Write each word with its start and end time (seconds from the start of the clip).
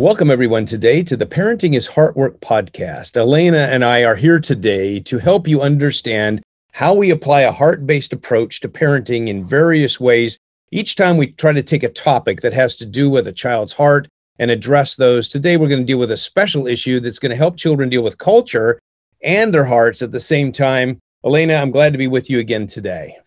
Welcome, 0.00 0.30
everyone, 0.30 0.64
today 0.64 1.02
to 1.02 1.14
the 1.14 1.26
Parenting 1.26 1.74
is 1.74 1.86
Heart 1.86 2.16
Work 2.16 2.40
podcast. 2.40 3.18
Elena 3.18 3.68
and 3.70 3.84
I 3.84 4.02
are 4.02 4.16
here 4.16 4.40
today 4.40 4.98
to 5.00 5.18
help 5.18 5.46
you 5.46 5.60
understand 5.60 6.42
how 6.72 6.94
we 6.94 7.10
apply 7.10 7.42
a 7.42 7.52
heart 7.52 7.86
based 7.86 8.14
approach 8.14 8.60
to 8.60 8.68
parenting 8.70 9.28
in 9.28 9.46
various 9.46 10.00
ways. 10.00 10.38
Each 10.72 10.96
time 10.96 11.18
we 11.18 11.32
try 11.32 11.52
to 11.52 11.62
take 11.62 11.82
a 11.82 11.90
topic 11.90 12.40
that 12.40 12.54
has 12.54 12.76
to 12.76 12.86
do 12.86 13.10
with 13.10 13.26
a 13.26 13.32
child's 13.32 13.74
heart 13.74 14.08
and 14.38 14.50
address 14.50 14.96
those. 14.96 15.28
Today, 15.28 15.58
we're 15.58 15.68
going 15.68 15.82
to 15.82 15.86
deal 15.86 15.98
with 15.98 16.12
a 16.12 16.16
special 16.16 16.66
issue 16.66 16.98
that's 16.98 17.18
going 17.18 17.28
to 17.28 17.36
help 17.36 17.58
children 17.58 17.90
deal 17.90 18.02
with 18.02 18.16
culture 18.16 18.80
and 19.22 19.52
their 19.52 19.66
hearts 19.66 20.00
at 20.00 20.12
the 20.12 20.18
same 20.18 20.50
time. 20.50 20.98
Elena, 21.26 21.56
I'm 21.56 21.70
glad 21.70 21.92
to 21.92 21.98
be 21.98 22.08
with 22.08 22.30
you 22.30 22.38
again 22.38 22.66
today. 22.66 23.18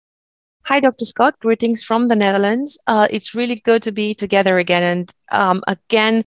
Hi, 0.63 0.79
Dr. 0.79 1.05
Scott. 1.05 1.37
Greetings 1.39 1.83
from 1.83 2.07
the 2.07 2.15
Netherlands. 2.15 2.79
Uh, 2.87 3.07
it's 3.11 3.35
really 3.35 3.57
good 3.57 3.83
to 3.83 3.91
be 3.91 4.15
together 4.15 4.57
again. 4.57 4.81
And 4.81 5.13
um, 5.31 5.61
again, 5.67 6.23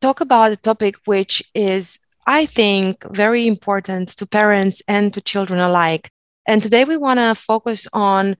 talk 0.00 0.20
about 0.20 0.52
a 0.52 0.56
topic 0.56 0.96
which 1.04 1.42
is, 1.54 1.98
I 2.26 2.46
think, 2.46 3.04
very 3.10 3.46
important 3.46 4.10
to 4.10 4.26
parents 4.26 4.82
and 4.86 5.12
to 5.14 5.20
children 5.20 5.60
alike. 5.60 6.10
And 6.46 6.62
today 6.62 6.84
we 6.84 6.96
want 6.96 7.18
to 7.18 7.34
focus 7.34 7.86
on 7.92 8.36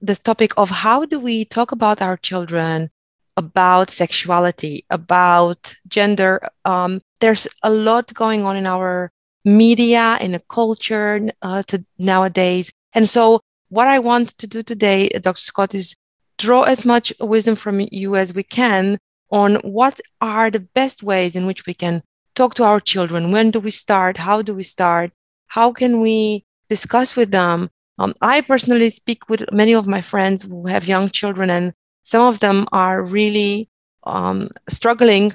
the 0.00 0.16
topic 0.16 0.52
of 0.56 0.70
how 0.70 1.04
do 1.04 1.18
we 1.18 1.44
talk 1.44 1.72
about 1.72 2.02
our 2.02 2.16
children 2.16 2.90
about 3.36 3.90
sexuality, 3.90 4.84
about 4.90 5.74
gender. 5.88 6.40
Um, 6.64 7.02
there's 7.20 7.46
a 7.62 7.70
lot 7.70 8.14
going 8.14 8.44
on 8.44 8.56
in 8.56 8.66
our 8.66 9.10
media, 9.44 10.18
in 10.20 10.32
the 10.32 10.42
culture 10.48 11.30
uh, 11.42 11.62
to 11.64 11.84
nowadays. 11.98 12.72
And 12.94 13.08
so, 13.08 13.40
what 13.68 13.88
I 13.88 13.98
want 13.98 14.30
to 14.38 14.46
do 14.46 14.62
today, 14.62 15.08
Dr. 15.08 15.40
Scott, 15.40 15.74
is 15.74 15.96
draw 16.38 16.62
as 16.62 16.84
much 16.84 17.12
wisdom 17.20 17.56
from 17.56 17.86
you 17.90 18.16
as 18.16 18.34
we 18.34 18.42
can 18.42 18.98
on 19.30 19.56
what 19.56 20.00
are 20.20 20.50
the 20.50 20.60
best 20.60 21.02
ways 21.02 21.34
in 21.36 21.46
which 21.46 21.66
we 21.66 21.74
can 21.74 22.02
talk 22.34 22.54
to 22.54 22.64
our 22.64 22.80
children. 22.80 23.32
When 23.32 23.50
do 23.50 23.60
we 23.60 23.70
start? 23.70 24.18
How 24.18 24.42
do 24.42 24.54
we 24.54 24.62
start? 24.62 25.12
How 25.48 25.72
can 25.72 26.00
we 26.00 26.44
discuss 26.68 27.16
with 27.16 27.30
them? 27.30 27.70
Um, 27.98 28.14
I 28.20 28.42
personally 28.42 28.90
speak 28.90 29.28
with 29.28 29.50
many 29.52 29.74
of 29.74 29.86
my 29.86 30.02
friends 30.02 30.42
who 30.42 30.66
have 30.66 30.86
young 30.86 31.08
children, 31.10 31.48
and 31.48 31.72
some 32.02 32.22
of 32.22 32.40
them 32.40 32.66
are 32.72 33.02
really 33.02 33.70
um, 34.04 34.50
struggling 34.68 35.32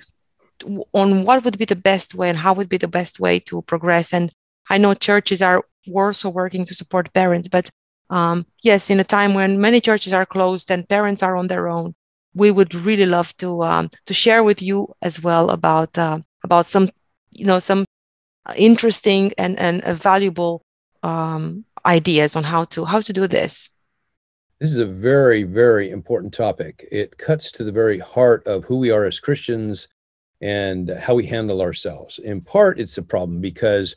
on 0.93 1.25
what 1.25 1.43
would 1.43 1.57
be 1.57 1.65
the 1.65 1.75
best 1.75 2.13
way 2.13 2.29
and 2.29 2.37
how 2.37 2.53
would 2.53 2.69
be 2.69 2.77
the 2.77 2.87
best 2.87 3.19
way 3.19 3.39
to 3.39 3.63
progress. 3.63 4.13
And 4.13 4.31
I 4.69 4.77
know 4.77 4.93
churches 4.93 5.41
are 5.41 5.65
also 5.91 6.29
working 6.29 6.65
to 6.65 6.75
support 6.75 7.13
parents, 7.13 7.47
but 7.47 7.71
um, 8.11 8.45
yes, 8.61 8.89
in 8.89 8.99
a 8.99 9.03
time 9.03 9.33
when 9.33 9.59
many 9.59 9.81
churches 9.81 10.13
are 10.13 10.25
closed 10.25 10.69
and 10.69 10.87
parents 10.87 11.23
are 11.23 11.35
on 11.35 11.47
their 11.47 11.67
own, 11.67 11.95
we 12.33 12.51
would 12.51 12.73
really 12.73 13.05
love 13.05 13.35
to 13.37 13.63
um, 13.63 13.89
to 14.05 14.13
share 14.13 14.43
with 14.43 14.61
you 14.61 14.93
as 15.01 15.21
well 15.21 15.49
about 15.49 15.97
uh, 15.97 16.19
about 16.43 16.67
some 16.67 16.89
you 17.31 17.45
know 17.45 17.59
some 17.59 17.85
interesting 18.55 19.33
and 19.37 19.59
and 19.59 19.83
valuable 19.83 20.61
um, 21.03 21.65
ideas 21.85 22.35
on 22.35 22.43
how 22.43 22.65
to 22.65 22.85
how 22.85 23.01
to 23.01 23.13
do 23.13 23.27
this. 23.27 23.69
This 24.59 24.71
is 24.71 24.77
a 24.77 24.85
very 24.85 25.43
very 25.43 25.89
important 25.89 26.33
topic. 26.33 26.87
It 26.91 27.17
cuts 27.17 27.51
to 27.53 27.63
the 27.63 27.71
very 27.71 27.99
heart 27.99 28.45
of 28.47 28.65
who 28.65 28.77
we 28.77 28.91
are 28.91 29.05
as 29.05 29.19
Christians 29.19 29.87
and 30.41 30.89
how 30.99 31.13
we 31.13 31.25
handle 31.25 31.61
ourselves. 31.61 32.19
In 32.19 32.41
part, 32.41 32.79
it's 32.79 32.97
a 32.97 33.03
problem 33.03 33.41
because 33.41 33.95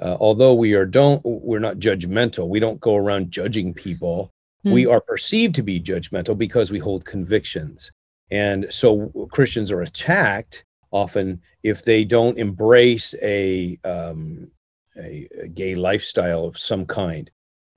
uh, 0.00 0.16
although 0.18 0.54
we 0.54 0.74
are 0.74 0.86
don't 0.86 1.20
we're 1.24 1.58
not 1.58 1.78
judgmental, 1.78 2.48
we 2.48 2.60
don't 2.60 2.80
go 2.80 2.96
around 2.96 3.30
judging 3.30 3.74
people 3.74 4.33
Mm. 4.64 4.72
We 4.72 4.84
hmm. 4.84 4.90
are 4.90 5.00
perceived 5.00 5.54
to 5.56 5.62
be 5.62 5.80
judgmental 5.80 6.36
because 6.36 6.70
we 6.70 6.78
hold 6.78 7.04
convictions. 7.04 7.90
And 8.30 8.66
so 8.70 9.28
Christians 9.30 9.70
are 9.70 9.82
attacked 9.82 10.64
often 10.90 11.40
if 11.62 11.82
they 11.84 12.04
don't 12.04 12.38
embrace 12.38 13.14
a, 13.22 13.78
um, 13.84 14.50
a, 14.96 15.28
a, 15.42 15.48
gay 15.48 15.74
lifestyle 15.74 16.44
of 16.44 16.58
some 16.58 16.86
kind. 16.86 17.30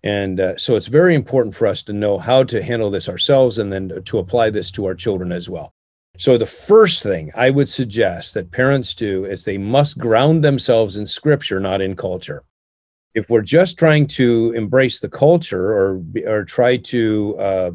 And 0.04 0.40
uh, 0.40 0.58
so 0.58 0.76
it's 0.76 0.88
very 0.88 1.16
important 1.16 1.56
for 1.56 1.68
us 1.68 1.84
to 1.84 1.94
know 1.94 2.18
how 2.18 2.44
to 2.44 2.62
handle 2.62 2.92
this 2.92 3.10
ourselves 3.10 3.58
and 3.58 3.74
then 3.74 4.04
to 4.06 4.20
apply 4.20 4.52
this 4.52 4.72
to 4.74 4.86
our 4.86 4.96
children 4.96 5.32
as 5.32 5.50
well. 5.50 5.74
So, 6.20 6.38
the 6.38 6.46
first 6.48 7.04
thing 7.04 7.32
I 7.36 7.52
would 7.52 7.70
suggest 7.70 8.34
that 8.34 8.52
parents 8.52 8.96
do 8.96 9.26
is 9.26 9.44
they 9.44 9.60
must 9.60 10.00
ground 10.00 10.44
themselves 10.44 10.98
in 10.98 11.06
scripture, 11.06 11.60
not 11.60 11.80
in 11.80 11.96
culture 11.96 12.44
if 13.18 13.32
we're 13.32 13.42
just 13.42 13.80
trying 13.80 14.06
to 14.06 14.52
embrace 14.56 15.00
the 15.00 15.10
culture 15.10 15.74
or 15.74 16.04
or 16.28 16.44
try 16.44 16.78
to 16.78 17.36
uh, 17.40 17.72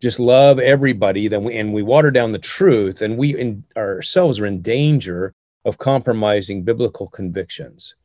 just 0.00 0.20
love 0.20 0.60
everybody, 0.60 1.26
then 1.26 1.42
we 1.42 1.56
and 1.56 1.74
we 1.74 1.82
water 1.82 2.12
down 2.12 2.30
the 2.30 2.38
truth, 2.38 3.02
and 3.02 3.18
we 3.18 3.36
in, 3.36 3.64
ourselves 3.76 4.38
are 4.38 4.46
in 4.46 4.62
danger 4.62 5.34
of 5.64 5.78
compromising 5.78 6.62
biblical 6.62 7.08
convictions. 7.08 7.96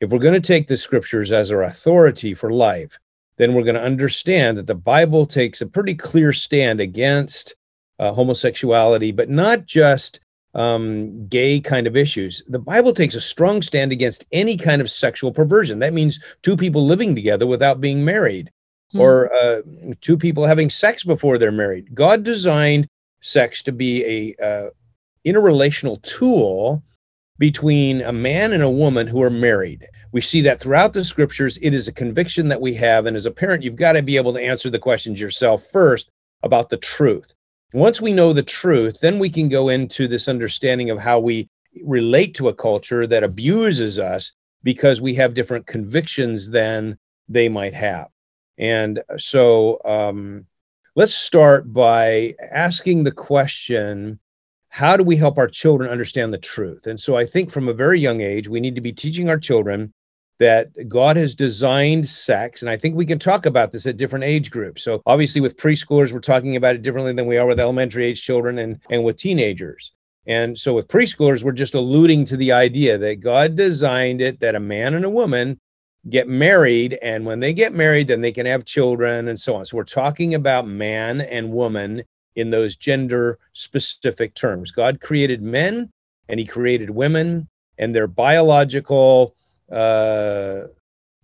If 0.00 0.10
we're 0.10 0.26
going 0.26 0.42
to 0.42 0.52
take 0.52 0.66
the 0.66 0.76
scriptures 0.76 1.32
as 1.32 1.50
our 1.50 1.62
authority 1.62 2.34
for 2.34 2.50
life, 2.50 2.98
then 3.38 3.54
we're 3.54 3.62
going 3.62 3.82
to 3.82 3.90
understand 3.92 4.58
that 4.58 4.66
the 4.66 4.74
Bible 4.74 5.24
takes 5.24 5.62
a 5.62 5.66
pretty 5.66 5.94
clear 5.94 6.34
stand 6.34 6.78
against 6.78 7.54
uh, 7.98 8.12
homosexuality, 8.12 9.12
but 9.12 9.30
not 9.30 9.64
just 9.64 10.20
um, 10.54 11.26
gay 11.26 11.60
kind 11.60 11.86
of 11.86 11.96
issues. 11.96 12.42
The 12.48 12.58
Bible 12.58 12.92
takes 12.92 13.14
a 13.14 13.20
strong 13.20 13.62
stand 13.62 13.92
against 13.92 14.24
any 14.32 14.56
kind 14.56 14.80
of 14.80 14.90
sexual 14.90 15.32
perversion. 15.32 15.78
That 15.80 15.94
means 15.94 16.20
two 16.42 16.56
people 16.56 16.84
living 16.84 17.14
together 17.14 17.46
without 17.46 17.80
being 17.80 18.04
married 18.04 18.50
mm. 18.94 19.00
or 19.00 19.32
uh, 19.34 19.62
two 20.00 20.16
people 20.16 20.46
having 20.46 20.70
sex 20.70 21.04
before 21.04 21.38
they're 21.38 21.52
married. 21.52 21.94
God 21.94 22.22
designed 22.22 22.86
sex 23.20 23.62
to 23.62 23.72
be 23.72 24.34
a 24.38 24.44
uh, 24.44 24.70
interrelational 25.26 26.00
tool 26.02 26.82
between 27.38 28.00
a 28.02 28.12
man 28.12 28.52
and 28.52 28.62
a 28.62 28.70
woman 28.70 29.06
who 29.06 29.22
are 29.22 29.30
married. 29.30 29.86
We 30.12 30.20
see 30.20 30.40
that 30.42 30.60
throughout 30.60 30.92
the 30.92 31.04
scriptures. 31.04 31.56
It 31.58 31.74
is 31.74 31.88
a 31.88 31.92
conviction 31.92 32.48
that 32.48 32.60
we 32.60 32.74
have. 32.74 33.06
And 33.06 33.16
as 33.16 33.26
a 33.26 33.32
parent, 33.32 33.64
you've 33.64 33.74
got 33.74 33.92
to 33.92 34.02
be 34.02 34.16
able 34.16 34.32
to 34.34 34.40
answer 34.40 34.70
the 34.70 34.78
questions 34.78 35.20
yourself 35.20 35.64
first 35.72 36.08
about 36.44 36.70
the 36.70 36.76
truth. 36.76 37.34
Once 37.74 38.00
we 38.00 38.12
know 38.12 38.32
the 38.32 38.40
truth, 38.40 39.00
then 39.00 39.18
we 39.18 39.28
can 39.28 39.48
go 39.48 39.68
into 39.68 40.06
this 40.06 40.28
understanding 40.28 40.90
of 40.90 41.00
how 41.00 41.18
we 41.18 41.48
relate 41.82 42.32
to 42.32 42.46
a 42.46 42.54
culture 42.54 43.04
that 43.04 43.24
abuses 43.24 43.98
us 43.98 44.30
because 44.62 45.00
we 45.00 45.12
have 45.12 45.34
different 45.34 45.66
convictions 45.66 46.50
than 46.50 46.96
they 47.28 47.48
might 47.48 47.74
have. 47.74 48.06
And 48.58 49.02
so 49.16 49.80
um, 49.84 50.46
let's 50.94 51.14
start 51.14 51.72
by 51.72 52.36
asking 52.48 53.02
the 53.02 53.10
question 53.10 54.20
how 54.68 54.96
do 54.96 55.02
we 55.02 55.16
help 55.16 55.36
our 55.36 55.48
children 55.48 55.90
understand 55.90 56.32
the 56.32 56.38
truth? 56.38 56.86
And 56.86 57.00
so 57.00 57.16
I 57.16 57.26
think 57.26 57.50
from 57.50 57.68
a 57.68 57.72
very 57.72 57.98
young 57.98 58.20
age, 58.20 58.48
we 58.48 58.60
need 58.60 58.76
to 58.76 58.80
be 58.80 58.92
teaching 58.92 59.28
our 59.28 59.38
children 59.38 59.92
that 60.38 60.88
God 60.88 61.16
has 61.16 61.34
designed 61.34 62.08
sex. 62.08 62.60
And 62.60 62.70
I 62.70 62.76
think 62.76 62.96
we 62.96 63.06
can 63.06 63.18
talk 63.18 63.46
about 63.46 63.72
this 63.72 63.86
at 63.86 63.96
different 63.96 64.24
age 64.24 64.50
groups. 64.50 64.82
So 64.82 65.02
obviously 65.06 65.40
with 65.40 65.56
preschoolers, 65.56 66.12
we're 66.12 66.20
talking 66.20 66.56
about 66.56 66.74
it 66.74 66.82
differently 66.82 67.12
than 67.12 67.26
we 67.26 67.38
are 67.38 67.46
with 67.46 67.60
elementary 67.60 68.06
age 68.06 68.22
children 68.22 68.58
and, 68.58 68.80
and 68.90 69.04
with 69.04 69.16
teenagers. 69.16 69.92
And 70.26 70.58
so 70.58 70.74
with 70.74 70.88
preschoolers, 70.88 71.42
we're 71.42 71.52
just 71.52 71.74
alluding 71.74 72.24
to 72.26 72.36
the 72.36 72.52
idea 72.52 72.98
that 72.98 73.20
God 73.20 73.56
designed 73.56 74.20
it 74.20 74.40
that 74.40 74.54
a 74.54 74.60
man 74.60 74.94
and 74.94 75.04
a 75.04 75.10
woman 75.10 75.60
get 76.08 76.28
married. 76.28 76.98
And 77.02 77.24
when 77.24 77.40
they 77.40 77.52
get 77.52 77.74
married, 77.74 78.08
then 78.08 78.20
they 78.20 78.32
can 78.32 78.46
have 78.46 78.64
children 78.64 79.28
and 79.28 79.38
so 79.38 79.54
on. 79.56 79.66
So 79.66 79.76
we're 79.76 79.84
talking 79.84 80.34
about 80.34 80.66
man 80.66 81.20
and 81.20 81.52
woman 81.52 82.02
in 82.36 82.50
those 82.50 82.76
gender 82.76 83.38
specific 83.52 84.34
terms. 84.34 84.70
God 84.70 85.00
created 85.00 85.42
men 85.42 85.90
and 86.28 86.40
he 86.40 86.46
created 86.46 86.90
women 86.90 87.48
and 87.78 87.94
their 87.94 88.06
biological 88.06 89.36
uh, 89.74 90.68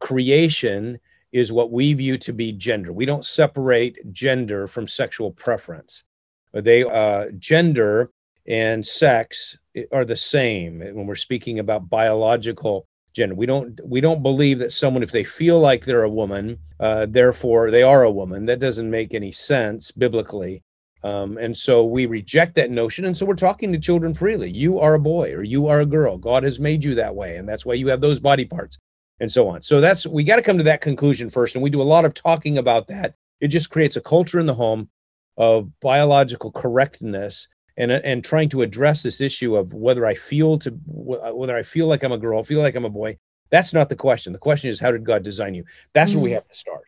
creation 0.01 0.99
is 1.33 1.53
what 1.53 1.71
we 1.71 1.93
view 1.95 2.19
to 2.19 2.33
be 2.33 2.53
gender. 2.53 2.93
We 2.93 3.07
don't 3.07 3.25
separate 3.25 4.13
gender 4.13 4.67
from 4.67 4.89
sexual 4.89 5.31
preference. 5.31 6.05
They 6.53 6.83
uh, 6.83 7.27
gender 7.39 8.11
and 8.47 8.85
sex 8.85 9.57
are 9.93 10.05
the 10.05 10.17
same 10.17 10.81
when 10.81 11.07
we're 11.07 11.15
speaking 11.15 11.61
about 11.61 11.89
biological 11.89 12.87
gender. 13.13 13.37
We 13.37 13.47
don't 13.47 13.79
we 13.85 14.01
don't 14.01 14.23
believe 14.23 14.59
that 14.59 14.73
someone, 14.73 15.05
if 15.05 15.13
they 15.13 15.25
feel 15.25 15.61
like 15.61 15.85
they're 15.85 16.03
a 16.03 16.11
woman, 16.11 16.59
uh, 16.81 17.07
therefore 17.09 17.71
they 17.71 17.85
are 17.85 18.03
a 18.03 18.11
woman. 18.11 18.47
That 18.47 18.59
doesn't 18.59 18.91
make 18.91 19.15
any 19.15 19.33
sense 19.33 19.93
biblically. 19.93 20.63
Um, 21.03 21.39
and 21.39 21.57
so 21.57 21.85
we 21.85 22.07
reject 22.07 22.55
that 22.57 22.71
notion. 22.71 23.07
And 23.07 23.17
so 23.17 23.25
we're 23.25 23.35
talking 23.35 23.73
to 23.73 23.79
children 23.79 24.13
freely. 24.13 24.51
You 24.51 24.79
are 24.79 24.95
a 24.95 25.01
boy 25.01 25.33
or 25.33 25.43
you 25.43 25.67
are 25.69 25.81
a 25.81 25.87
girl. 25.87 26.19
God 26.19 26.43
has 26.43 26.61
made 26.61 26.85
you 26.85 26.95
that 26.97 27.15
way. 27.15 27.37
And 27.37 27.49
that's 27.49 27.65
why 27.65 27.75
you 27.75 27.89
have 27.89 28.01
those 28.01 28.21
body 28.21 28.45
parts 28.45 28.79
and 29.19 29.33
so 29.33 29.49
on. 29.49 29.63
So 29.63 29.81
that's, 29.81 30.07
we 30.07 30.25
got 30.25 30.37
to 30.37 30.43
come 30.43 30.59
to 30.59 30.65
that 30.65 30.83
conclusion 30.83 31.31
first. 31.31 31.55
And 31.55 31.63
we 31.63 31.71
do 31.71 31.83
a 31.83 31.85
lot 31.85 32.05
of 32.05 32.15
talking 32.15 32.59
about 32.59 32.87
that. 32.89 33.15
It 33.41 33.49
just 33.49 33.71
creates 33.71 33.97
a 33.97 34.01
culture 34.01 34.39
in 34.41 34.47
the 34.47 34.55
home 34.55 34.91
of 35.39 35.71
biological 35.81 36.53
correctness 36.53 37.49
and, 37.79 37.91
and 37.91 38.23
trying 38.23 38.51
to 38.51 38.61
address 38.61 39.03
this 39.03 39.23
issue 39.23 39.57
of 39.57 39.73
whether 39.73 40.05
I 40.05 40.15
feel 40.15 40.59
to, 40.59 40.71
whether 40.87 41.57
I 41.57 41.63
feel 41.63 41.87
like 41.87 42.03
I'm 42.03 42.13
a 42.13 42.19
girl, 42.19 42.43
feel 42.43 42.61
like 42.61 42.75
I'm 42.75 42.85
a 42.85 42.91
boy. 42.91 43.17
That's 43.51 43.73
not 43.73 43.89
the 43.89 43.97
question. 43.97 44.35
The 44.35 44.39
question 44.39 44.69
is, 44.69 44.81
how 44.81 44.93
did 44.93 45.05
God 45.05 45.23
design 45.23 45.55
you? 45.55 45.65
That's 45.95 46.13
mm. 46.13 46.17
where 46.17 46.25
we 46.25 46.31
mm. 46.31 46.35
have 46.35 46.49
to 46.49 46.55
start. 46.55 46.85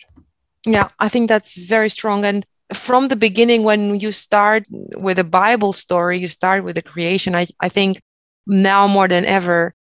Yeah, 0.67 0.89
I 0.99 1.09
think 1.09 1.29
that's 1.29 1.57
very 1.57 1.89
strong. 1.89 2.25
And 2.25 2.45
from 2.73 3.09
the 3.09 3.17
beginning, 3.17 3.63
when 3.63 4.01
you 4.01 4.13
start 4.13 4.65
with 4.71 5.19
a 5.19 5.25
Bible 5.25 5.73
story, 5.73 6.19
you 6.19 6.29
start 6.29 6.65
with 6.65 6.77
the 6.77 6.83
creation. 6.83 7.35
I, 7.35 7.47
I 7.61 7.69
think 7.69 8.01
now 8.47 8.87
more 8.87 9.09
than 9.09 9.25
ever, 9.25 9.75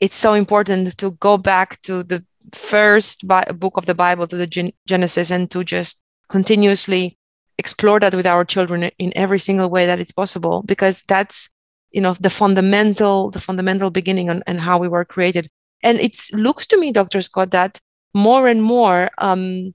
it's 0.00 0.16
so 0.16 0.34
important 0.34 0.96
to 0.98 1.12
go 1.12 1.38
back 1.38 1.80
to 1.82 2.02
the 2.02 2.24
first 2.52 3.26
bi- 3.26 3.44
book 3.44 3.76
of 3.76 3.86
the 3.86 3.94
Bible, 3.94 4.26
to 4.26 4.36
the 4.36 4.46
Gen- 4.46 4.72
Genesis, 4.86 5.30
and 5.30 5.50
to 5.50 5.64
just 5.64 6.02
continuously 6.28 7.16
explore 7.58 8.00
that 8.00 8.14
with 8.14 8.26
our 8.26 8.44
children 8.44 8.90
in 8.98 9.12
every 9.16 9.38
single 9.38 9.70
way 9.70 9.86
that 9.86 10.00
it's 10.00 10.12
possible, 10.12 10.62
because 10.62 11.02
that's 11.02 11.48
you 11.90 12.00
know 12.00 12.14
the 12.14 12.30
fundamental 12.30 13.30
the 13.30 13.40
fundamental 13.40 13.90
beginning 13.90 14.28
on, 14.30 14.42
and 14.46 14.60
how 14.60 14.78
we 14.78 14.88
were 14.88 15.04
created. 15.04 15.48
And 15.82 15.98
it 15.98 16.16
looks 16.32 16.66
to 16.68 16.78
me, 16.78 16.92
Dr. 16.92 17.22
Scott, 17.22 17.50
that 17.50 17.80
more 18.14 18.48
and 18.48 18.62
more, 18.62 19.10
um, 19.18 19.74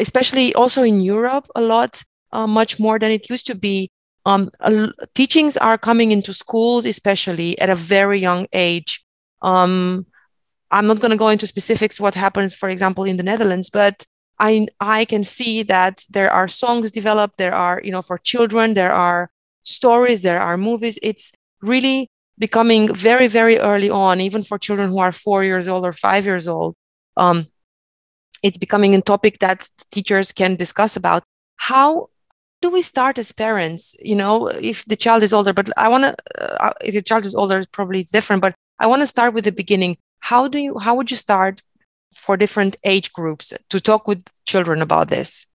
especially 0.00 0.54
also 0.54 0.82
in 0.82 1.00
Europe, 1.00 1.46
a 1.54 1.60
lot 1.60 2.02
uh, 2.32 2.46
much 2.46 2.78
more 2.78 2.98
than 2.98 3.10
it 3.10 3.28
used 3.30 3.46
to 3.46 3.54
be. 3.54 3.90
Um, 4.24 4.50
uh, 4.60 4.88
teachings 5.14 5.56
are 5.56 5.78
coming 5.78 6.12
into 6.12 6.32
schools, 6.32 6.86
especially 6.86 7.58
at 7.58 7.70
a 7.70 7.74
very 7.74 8.18
young 8.18 8.46
age. 8.52 9.04
Um, 9.42 10.06
I'm 10.70 10.86
not 10.86 11.00
going 11.00 11.10
to 11.10 11.16
go 11.16 11.28
into 11.28 11.46
specifics 11.46 12.00
what 12.00 12.14
happens, 12.14 12.54
for 12.54 12.68
example, 12.68 13.04
in 13.04 13.16
the 13.16 13.22
Netherlands, 13.22 13.68
but 13.68 14.06
I 14.38 14.66
I 14.80 15.04
can 15.04 15.24
see 15.24 15.62
that 15.64 16.04
there 16.08 16.30
are 16.30 16.48
songs 16.48 16.90
developed. 16.90 17.38
There 17.38 17.54
are 17.54 17.80
you 17.84 17.92
know 17.92 18.02
for 18.02 18.18
children. 18.18 18.74
There 18.74 18.92
are 18.92 19.30
stories. 19.62 20.22
There 20.22 20.40
are 20.40 20.56
movies. 20.56 20.98
It's 21.02 21.32
really 21.60 22.08
becoming 22.38 22.94
very 22.94 23.28
very 23.28 23.58
early 23.58 23.90
on, 23.90 24.20
even 24.20 24.42
for 24.42 24.58
children 24.58 24.88
who 24.90 24.98
are 24.98 25.12
four 25.12 25.44
years 25.44 25.68
old 25.68 25.84
or 25.84 25.92
five 25.92 26.24
years 26.26 26.48
old. 26.48 26.74
Um, 27.16 27.46
it's 28.42 28.58
becoming 28.58 28.94
a 28.94 29.00
topic 29.00 29.38
that 29.38 29.68
teachers 29.90 30.32
can 30.32 30.56
discuss 30.56 30.96
about. 30.96 31.22
How 31.56 32.08
do 32.62 32.70
we 32.70 32.82
start 32.82 33.18
as 33.18 33.32
parents? 33.32 33.94
You 34.00 34.14
know, 34.14 34.46
if 34.46 34.84
the 34.86 34.96
child 34.96 35.22
is 35.22 35.32
older, 35.32 35.52
but 35.52 35.68
I 35.76 35.88
want 35.88 36.04
to. 36.04 36.14
Uh, 36.64 36.72
if 36.82 36.94
the 36.94 37.02
child 37.02 37.26
is 37.26 37.34
older, 37.34 37.64
probably 37.72 38.00
it's 38.00 38.12
different. 38.12 38.40
But 38.40 38.54
I 38.78 38.86
want 38.86 39.02
to 39.02 39.06
start 39.06 39.34
with 39.34 39.44
the 39.44 39.52
beginning 39.52 39.98
how 40.22 40.46
do 40.46 40.58
you 40.58 40.78
how 40.78 40.94
would 40.94 41.10
you 41.10 41.16
start 41.16 41.62
for 42.14 42.36
different 42.36 42.76
age 42.84 43.12
groups 43.12 43.52
to 43.68 43.80
talk 43.80 44.06
with 44.06 44.24
children 44.46 44.80
about 44.80 45.08
this 45.08 45.46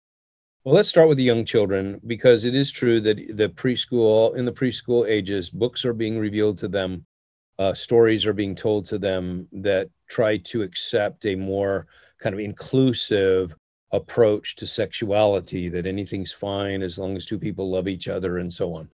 well 0.64 0.74
let's 0.74 0.90
start 0.90 1.08
with 1.08 1.16
the 1.16 1.30
young 1.32 1.44
children 1.44 2.00
because 2.06 2.44
it 2.44 2.54
is 2.54 2.70
true 2.70 3.00
that 3.00 3.16
the 3.36 3.48
preschool 3.48 4.36
in 4.36 4.44
the 4.44 4.52
preschool 4.52 5.08
ages 5.08 5.48
books 5.48 5.84
are 5.84 5.94
being 5.94 6.18
revealed 6.18 6.58
to 6.58 6.68
them 6.68 7.04
uh, 7.58 7.72
stories 7.72 8.26
are 8.26 8.34
being 8.34 8.54
told 8.54 8.84
to 8.84 8.98
them 8.98 9.48
that 9.52 9.88
try 10.08 10.36
to 10.36 10.62
accept 10.62 11.26
a 11.26 11.34
more 11.34 11.86
kind 12.20 12.34
of 12.34 12.40
inclusive 12.40 13.54
approach 13.92 14.56
to 14.56 14.66
sexuality 14.66 15.68
that 15.68 15.86
anything's 15.86 16.32
fine 16.32 16.82
as 16.82 16.98
long 16.98 17.16
as 17.16 17.24
two 17.24 17.38
people 17.38 17.70
love 17.70 17.88
each 17.88 18.08
other 18.08 18.38
and 18.38 18.52
so 18.52 18.74
on. 18.74 18.90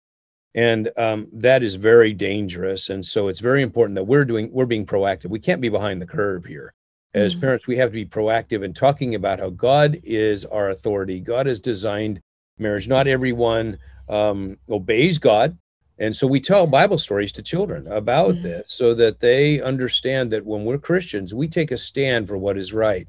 And 0.55 0.91
um, 0.99 1.29
that 1.33 1.63
is 1.63 1.77
very 1.77 2.13
dangerous 2.13 2.91
and 2.91 3.05
so 3.05 3.29
it's 3.29 3.41
very 3.41 3.63
important 3.63 3.95
that 3.95 4.05
we're 4.05 4.27
doing 4.27 4.51
we're 4.53 4.67
being 4.67 4.87
proactive. 4.87 5.31
We 5.31 5.39
can't 5.39 5.63
be 5.63 5.71
behind 5.71 6.03
the 6.03 6.07
curve 6.07 6.45
here. 6.45 6.75
As 7.15 7.33
mm-hmm. 7.33 7.41
parents 7.41 7.67
we 7.67 7.77
have 7.79 7.91
to 7.91 7.95
be 7.95 8.07
proactive 8.07 8.63
in 8.63 8.75
talking 8.75 9.15
about 9.15 9.41
how 9.41 9.51
god 9.51 9.99
is 10.05 10.45
our 10.45 10.69
authority. 10.69 11.21
God 11.21 11.47
has 11.47 11.61
designed 11.61 12.21
marriage. 12.59 12.87
Not 12.87 13.07
everyone 13.07 13.79
um, 14.09 14.59
obeys 14.69 15.19
god 15.19 15.57
and 15.99 16.15
so 16.15 16.27
we 16.27 16.41
tell 16.41 16.67
bible 16.67 16.99
stories 16.99 17.33
to 17.33 17.43
children 17.43 17.87
about 17.89 18.35
mm-hmm. 18.35 18.43
this 18.43 18.65
so 18.69 18.95
that 18.95 19.21
they 19.21 19.61
understand 19.61 20.31
that 20.31 20.45
when 20.45 20.65
we're 20.65 20.79
christians 20.79 21.35
we 21.35 21.49
take 21.49 21.71
a 21.71 21.79
stand 21.79 22.29
for 22.29 22.37
what 22.37 22.59
is 22.59 22.73
right 22.73 23.09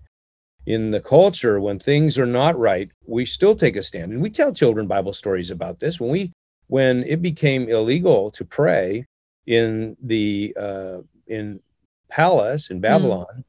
in 0.66 0.92
the 0.92 1.02
culture 1.02 1.60
when 1.60 1.78
things 1.78 2.18
are 2.18 2.26
not 2.26 2.58
right 2.58 2.92
we 3.06 3.26
still 3.26 3.56
take 3.56 3.76
a 3.76 3.84
stand 3.84 4.12
and 4.12 4.22
we 4.22 4.30
tell 4.30 4.54
children 4.54 4.88
bible 4.88 5.14
stories 5.14 5.52
about 5.52 5.80
this 5.80 6.00
when 6.00 6.10
we 6.10 6.32
when 6.68 7.04
it 7.04 7.22
became 7.22 7.68
illegal 7.68 8.32
to 8.32 8.46
pray 8.46 9.06
in 9.46 9.98
the 10.02 10.56
uh, 10.58 11.00
in 11.28 11.60
palace 12.10 12.70
in 12.70 12.78
hmm. 12.78 12.82
Babylon, 12.82 13.26
mm. 13.38 13.44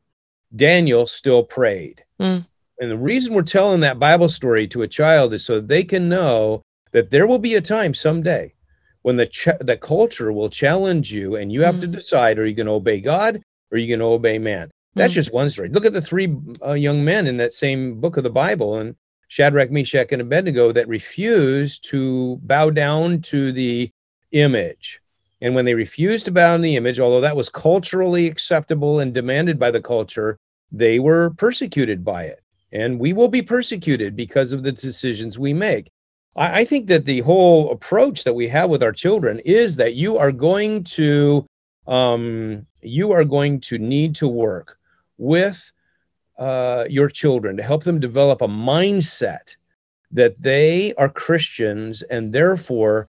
Daniel 0.57 1.07
still 1.07 1.45
prayed. 1.45 2.05
Mm. 2.21 2.47
And 2.81 2.91
the 2.91 2.97
reason 2.97 3.35
we're 3.35 3.43
telling 3.43 3.81
that 3.81 3.99
Bible 3.99 4.29
story 4.29 4.67
to 4.69 4.83
a 4.83 4.89
child 4.89 5.35
is 5.35 5.45
so 5.45 5.61
they 5.61 5.85
can 5.85 6.09
know 6.09 6.63
that 6.93 7.11
there 7.11 7.27
will 7.27 7.39
be 7.39 7.55
a 7.55 7.61
time 7.61 7.95
someday 7.95 8.53
when 9.03 9.17
the 9.17 9.27
ch- 9.27 9.61
the 9.61 9.77
culture 9.77 10.33
will 10.33 10.49
challenge 10.49 11.13
you 11.13 11.37
and 11.37 11.53
you 11.53 11.63
have 11.63 11.77
mm. 11.77 11.83
to 11.83 11.87
decide 11.87 12.39
are 12.39 12.47
you 12.47 12.55
going 12.55 12.67
to 12.67 12.73
obey 12.73 13.01
God 13.01 13.37
or 13.71 13.77
are 13.77 13.79
you 13.79 13.89
going 13.89 14.01
to 14.01 14.07
obey 14.07 14.39
man. 14.39 14.71
That's 14.95 15.13
hmm. 15.13 15.19
just 15.19 15.33
one 15.33 15.51
story. 15.51 15.69
Look 15.69 15.87
at 15.87 15.93
the 15.93 16.01
three 16.01 16.37
uh, 16.65 16.73
young 16.73 17.05
men 17.05 17.27
in 17.27 17.37
that 17.39 17.55
same 17.55 18.01
book 18.01 18.17
of 18.17 18.25
the 18.25 18.31
Bible 18.31 18.79
and 18.79 18.97
Shadrach, 19.29 19.71
Meshach, 19.71 20.13
and 20.13 20.23
Abednego 20.23 20.73
that 20.73 20.89
refused 20.89 21.89
to 21.91 22.37
bow 22.43 22.71
down 22.71 23.21
to 23.23 23.53
the 23.53 23.91
image. 24.33 25.01
And 25.41 25.55
when 25.55 25.65
they 25.65 25.75
refused 25.75 26.27
to 26.27 26.33
bow 26.33 26.53
down 26.53 26.59
to 26.59 26.63
the 26.63 26.77
image, 26.77 27.01
although 27.01 27.21
that 27.21 27.37
was 27.37 27.49
culturally 27.49 28.27
acceptable 28.27 29.01
and 29.01 29.13
demanded 29.13 29.59
by 29.59 29.71
the 29.71 29.81
culture, 29.81 30.39
they 30.71 30.99
were 30.99 31.31
persecuted 31.31 32.05
by 32.05 32.25
it. 32.25 32.41
And 32.73 32.99
we 32.99 33.13
will 33.13 33.29
be 33.29 33.43
persecuted 33.43 34.17
because 34.17 34.53
of 34.53 34.63
the 34.63 34.73
decisions 34.73 35.39
we 35.39 35.53
make. 35.53 35.91
I, 36.37 36.61
I 36.61 36.65
think 36.65 36.89
that 36.89 37.05
the 37.05 37.21
whole 37.21 37.71
approach 37.71 38.25
that 38.25 38.35
we 38.35 38.49
have 38.49 38.71
with 38.71 38.83
our 38.83 38.93
children 38.93 39.41
is 39.45 39.77
that 39.77 39.95
you 39.95 40.17
are 40.17 40.33
going 40.33 40.85
to 40.85 41.47
um, 41.87 42.67
you 42.81 43.13
are 43.13 43.25
going 43.25 43.61
to 43.61 43.79
need 43.79 44.15
to 44.17 44.29
work 44.29 44.79
with 45.19 45.73
uh, 46.39 46.85
your 46.89 47.09
children, 47.09 47.57
to 47.57 47.63
help 47.63 47.85
them 47.85 48.01
develop 48.01 48.43
a 48.43 48.49
mindset 48.49 49.57
that 50.11 50.41
they 50.41 50.95
are 50.95 51.09
Christians 51.09 52.03
and 52.03 52.33
therefore 52.33 53.09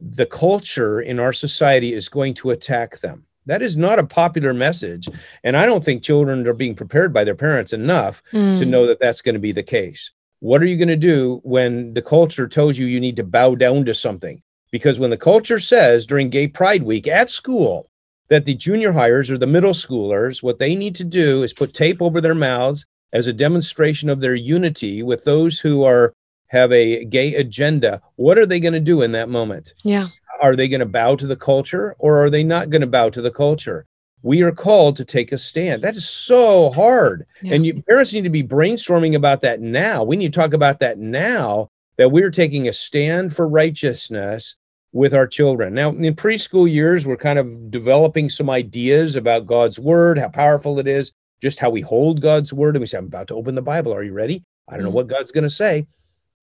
the 0.00 0.26
culture 0.26 1.00
in 1.00 1.18
our 1.18 1.32
society 1.32 1.92
is 1.92 2.08
going 2.08 2.34
to 2.34 2.50
attack 2.50 2.98
them. 2.98 3.26
That 3.46 3.62
is 3.62 3.76
not 3.76 3.98
a 3.98 4.06
popular 4.06 4.54
message. 4.54 5.08
And 5.42 5.56
I 5.56 5.66
don't 5.66 5.84
think 5.84 6.02
children 6.02 6.46
are 6.46 6.54
being 6.54 6.74
prepared 6.74 7.12
by 7.12 7.24
their 7.24 7.34
parents 7.34 7.72
enough 7.72 8.22
mm. 8.32 8.58
to 8.58 8.64
know 8.64 8.86
that 8.86 9.00
that's 9.00 9.20
going 9.20 9.34
to 9.34 9.40
be 9.40 9.52
the 9.52 9.62
case. 9.62 10.10
What 10.40 10.62
are 10.62 10.66
you 10.66 10.76
going 10.76 10.88
to 10.88 10.96
do 10.96 11.40
when 11.42 11.94
the 11.94 12.02
culture 12.02 12.46
tells 12.48 12.78
you 12.78 12.86
you 12.86 13.00
need 13.00 13.16
to 13.16 13.24
bow 13.24 13.54
down 13.54 13.84
to 13.86 13.94
something? 13.94 14.42
Because 14.70 14.98
when 14.98 15.10
the 15.10 15.16
culture 15.16 15.60
says 15.60 16.06
during 16.06 16.30
Gay 16.30 16.48
Pride 16.48 16.82
Week 16.82 17.06
at 17.06 17.30
school, 17.30 17.90
that 18.34 18.46
the 18.46 18.54
junior 18.54 18.90
hires 18.90 19.30
or 19.30 19.38
the 19.38 19.46
middle 19.46 19.72
schoolers, 19.72 20.42
what 20.42 20.58
they 20.58 20.74
need 20.74 20.96
to 20.96 21.04
do 21.04 21.44
is 21.44 21.52
put 21.52 21.72
tape 21.72 22.02
over 22.02 22.20
their 22.20 22.34
mouths 22.34 22.84
as 23.12 23.28
a 23.28 23.32
demonstration 23.32 24.08
of 24.08 24.18
their 24.18 24.34
unity 24.34 25.04
with 25.04 25.22
those 25.22 25.60
who 25.60 25.84
are 25.84 26.12
have 26.48 26.72
a 26.72 27.04
gay 27.04 27.36
agenda. 27.36 28.00
What 28.16 28.36
are 28.36 28.44
they 28.44 28.58
going 28.58 28.74
to 28.74 28.80
do 28.80 29.02
in 29.02 29.12
that 29.12 29.28
moment? 29.28 29.72
Yeah. 29.84 30.08
Are 30.42 30.56
they 30.56 30.66
going 30.66 30.80
to 30.80 30.86
bow 30.86 31.14
to 31.14 31.28
the 31.28 31.36
culture 31.36 31.94
or 32.00 32.24
are 32.24 32.28
they 32.28 32.42
not 32.42 32.70
going 32.70 32.80
to 32.80 32.88
bow 32.88 33.08
to 33.10 33.22
the 33.22 33.30
culture? 33.30 33.86
We 34.22 34.42
are 34.42 34.50
called 34.50 34.96
to 34.96 35.04
take 35.04 35.30
a 35.30 35.38
stand. 35.38 35.82
That 35.82 35.94
is 35.94 36.08
so 36.08 36.70
hard. 36.70 37.26
Yeah. 37.40 37.54
And 37.54 37.64
you, 37.64 37.84
parents 37.84 38.12
need 38.12 38.24
to 38.24 38.30
be 38.30 38.42
brainstorming 38.42 39.14
about 39.14 39.42
that 39.42 39.60
now. 39.60 40.02
We 40.02 40.16
need 40.16 40.32
to 40.32 40.40
talk 40.40 40.54
about 40.54 40.80
that 40.80 40.98
now 40.98 41.68
that 41.98 42.10
we're 42.10 42.32
taking 42.32 42.66
a 42.66 42.72
stand 42.72 43.32
for 43.32 43.46
righteousness 43.46 44.56
with 44.94 45.12
our 45.12 45.26
children. 45.26 45.74
Now, 45.74 45.90
in 45.90 46.14
preschool 46.14 46.70
years, 46.70 47.04
we're 47.04 47.16
kind 47.16 47.38
of 47.38 47.68
developing 47.70 48.30
some 48.30 48.48
ideas 48.48 49.16
about 49.16 49.44
God's 49.44 49.80
word, 49.80 50.18
how 50.20 50.28
powerful 50.28 50.78
it 50.78 50.86
is, 50.86 51.10
just 51.42 51.58
how 51.58 51.68
we 51.68 51.80
hold 51.80 52.22
God's 52.22 52.52
word. 52.52 52.76
And 52.76 52.80
we 52.80 52.86
say, 52.86 52.98
I'm 52.98 53.06
about 53.06 53.26
to 53.28 53.34
open 53.34 53.56
the 53.56 53.60
Bible. 53.60 53.92
Are 53.92 54.04
you 54.04 54.12
ready? 54.12 54.44
I 54.68 54.74
don't 54.74 54.84
know 54.84 54.90
mm-hmm. 54.90 54.94
what 54.94 55.08
God's 55.08 55.32
going 55.32 55.42
to 55.42 55.50
say, 55.50 55.84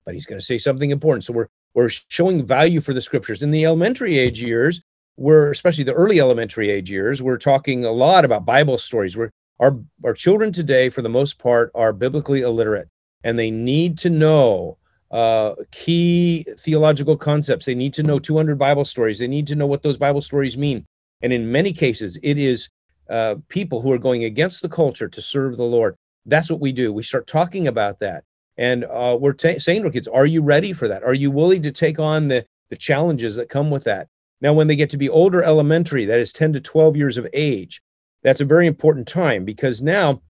but 0.04 0.14
he's 0.14 0.26
going 0.26 0.38
to 0.38 0.44
say 0.44 0.58
something 0.58 0.90
important. 0.90 1.24
So 1.24 1.32
we're 1.32 1.48
we're 1.74 1.88
showing 1.88 2.44
value 2.44 2.82
for 2.82 2.92
the 2.92 3.00
scriptures. 3.00 3.42
In 3.42 3.50
the 3.50 3.64
elementary 3.64 4.18
age 4.18 4.42
years, 4.42 4.82
we're 5.16 5.50
especially 5.50 5.84
the 5.84 5.94
early 5.94 6.20
elementary 6.20 6.68
age 6.68 6.90
years, 6.90 7.22
we're 7.22 7.38
talking 7.38 7.86
a 7.86 7.90
lot 7.90 8.26
about 8.26 8.44
Bible 8.44 8.76
stories. 8.76 9.16
We're 9.16 9.30
our 9.60 9.78
our 10.04 10.12
children 10.12 10.52
today, 10.52 10.90
for 10.90 11.00
the 11.00 11.08
most 11.08 11.38
part, 11.38 11.72
are 11.74 11.94
biblically 11.94 12.42
illiterate, 12.42 12.90
and 13.24 13.38
they 13.38 13.50
need 13.50 13.96
to 13.98 14.10
know 14.10 14.76
uh, 15.12 15.54
key 15.70 16.44
theological 16.58 17.16
concepts. 17.16 17.66
They 17.66 17.74
need 17.74 17.94
to 17.94 18.02
know 18.02 18.18
200 18.18 18.58
Bible 18.58 18.84
stories. 18.84 19.18
They 19.18 19.28
need 19.28 19.46
to 19.48 19.54
know 19.54 19.66
what 19.66 19.82
those 19.82 19.98
Bible 19.98 20.22
stories 20.22 20.56
mean. 20.56 20.86
And 21.20 21.32
in 21.32 21.52
many 21.52 21.72
cases, 21.72 22.18
it 22.22 22.38
is 22.38 22.68
uh, 23.10 23.36
people 23.48 23.80
who 23.80 23.92
are 23.92 23.98
going 23.98 24.24
against 24.24 24.62
the 24.62 24.68
culture 24.68 25.08
to 25.08 25.22
serve 25.22 25.56
the 25.56 25.64
Lord. 25.64 25.96
That's 26.24 26.50
what 26.50 26.60
we 26.60 26.72
do. 26.72 26.92
We 26.92 27.02
start 27.02 27.26
talking 27.26 27.68
about 27.68 27.98
that. 28.00 28.24
And 28.56 28.84
uh, 28.84 29.16
we're 29.20 29.32
t- 29.32 29.58
saying 29.58 29.82
to 29.82 29.90
kids, 29.90 30.08
are 30.08 30.26
you 30.26 30.42
ready 30.42 30.72
for 30.72 30.88
that? 30.88 31.02
Are 31.02 31.14
you 31.14 31.30
willing 31.30 31.62
to 31.62 31.70
take 31.70 31.98
on 31.98 32.28
the, 32.28 32.44
the 32.68 32.76
challenges 32.76 33.36
that 33.36 33.48
come 33.48 33.70
with 33.70 33.84
that? 33.84 34.08
Now, 34.40 34.52
when 34.52 34.66
they 34.66 34.76
get 34.76 34.90
to 34.90 34.96
be 34.96 35.08
older 35.08 35.42
elementary, 35.42 36.04
that 36.06 36.18
is 36.18 36.32
10 36.32 36.54
to 36.54 36.60
12 36.60 36.96
years 36.96 37.16
of 37.16 37.28
age, 37.32 37.80
that's 38.22 38.40
a 38.40 38.46
very 38.46 38.66
important 38.66 39.06
time 39.06 39.44
because 39.44 39.82
now 39.82 40.22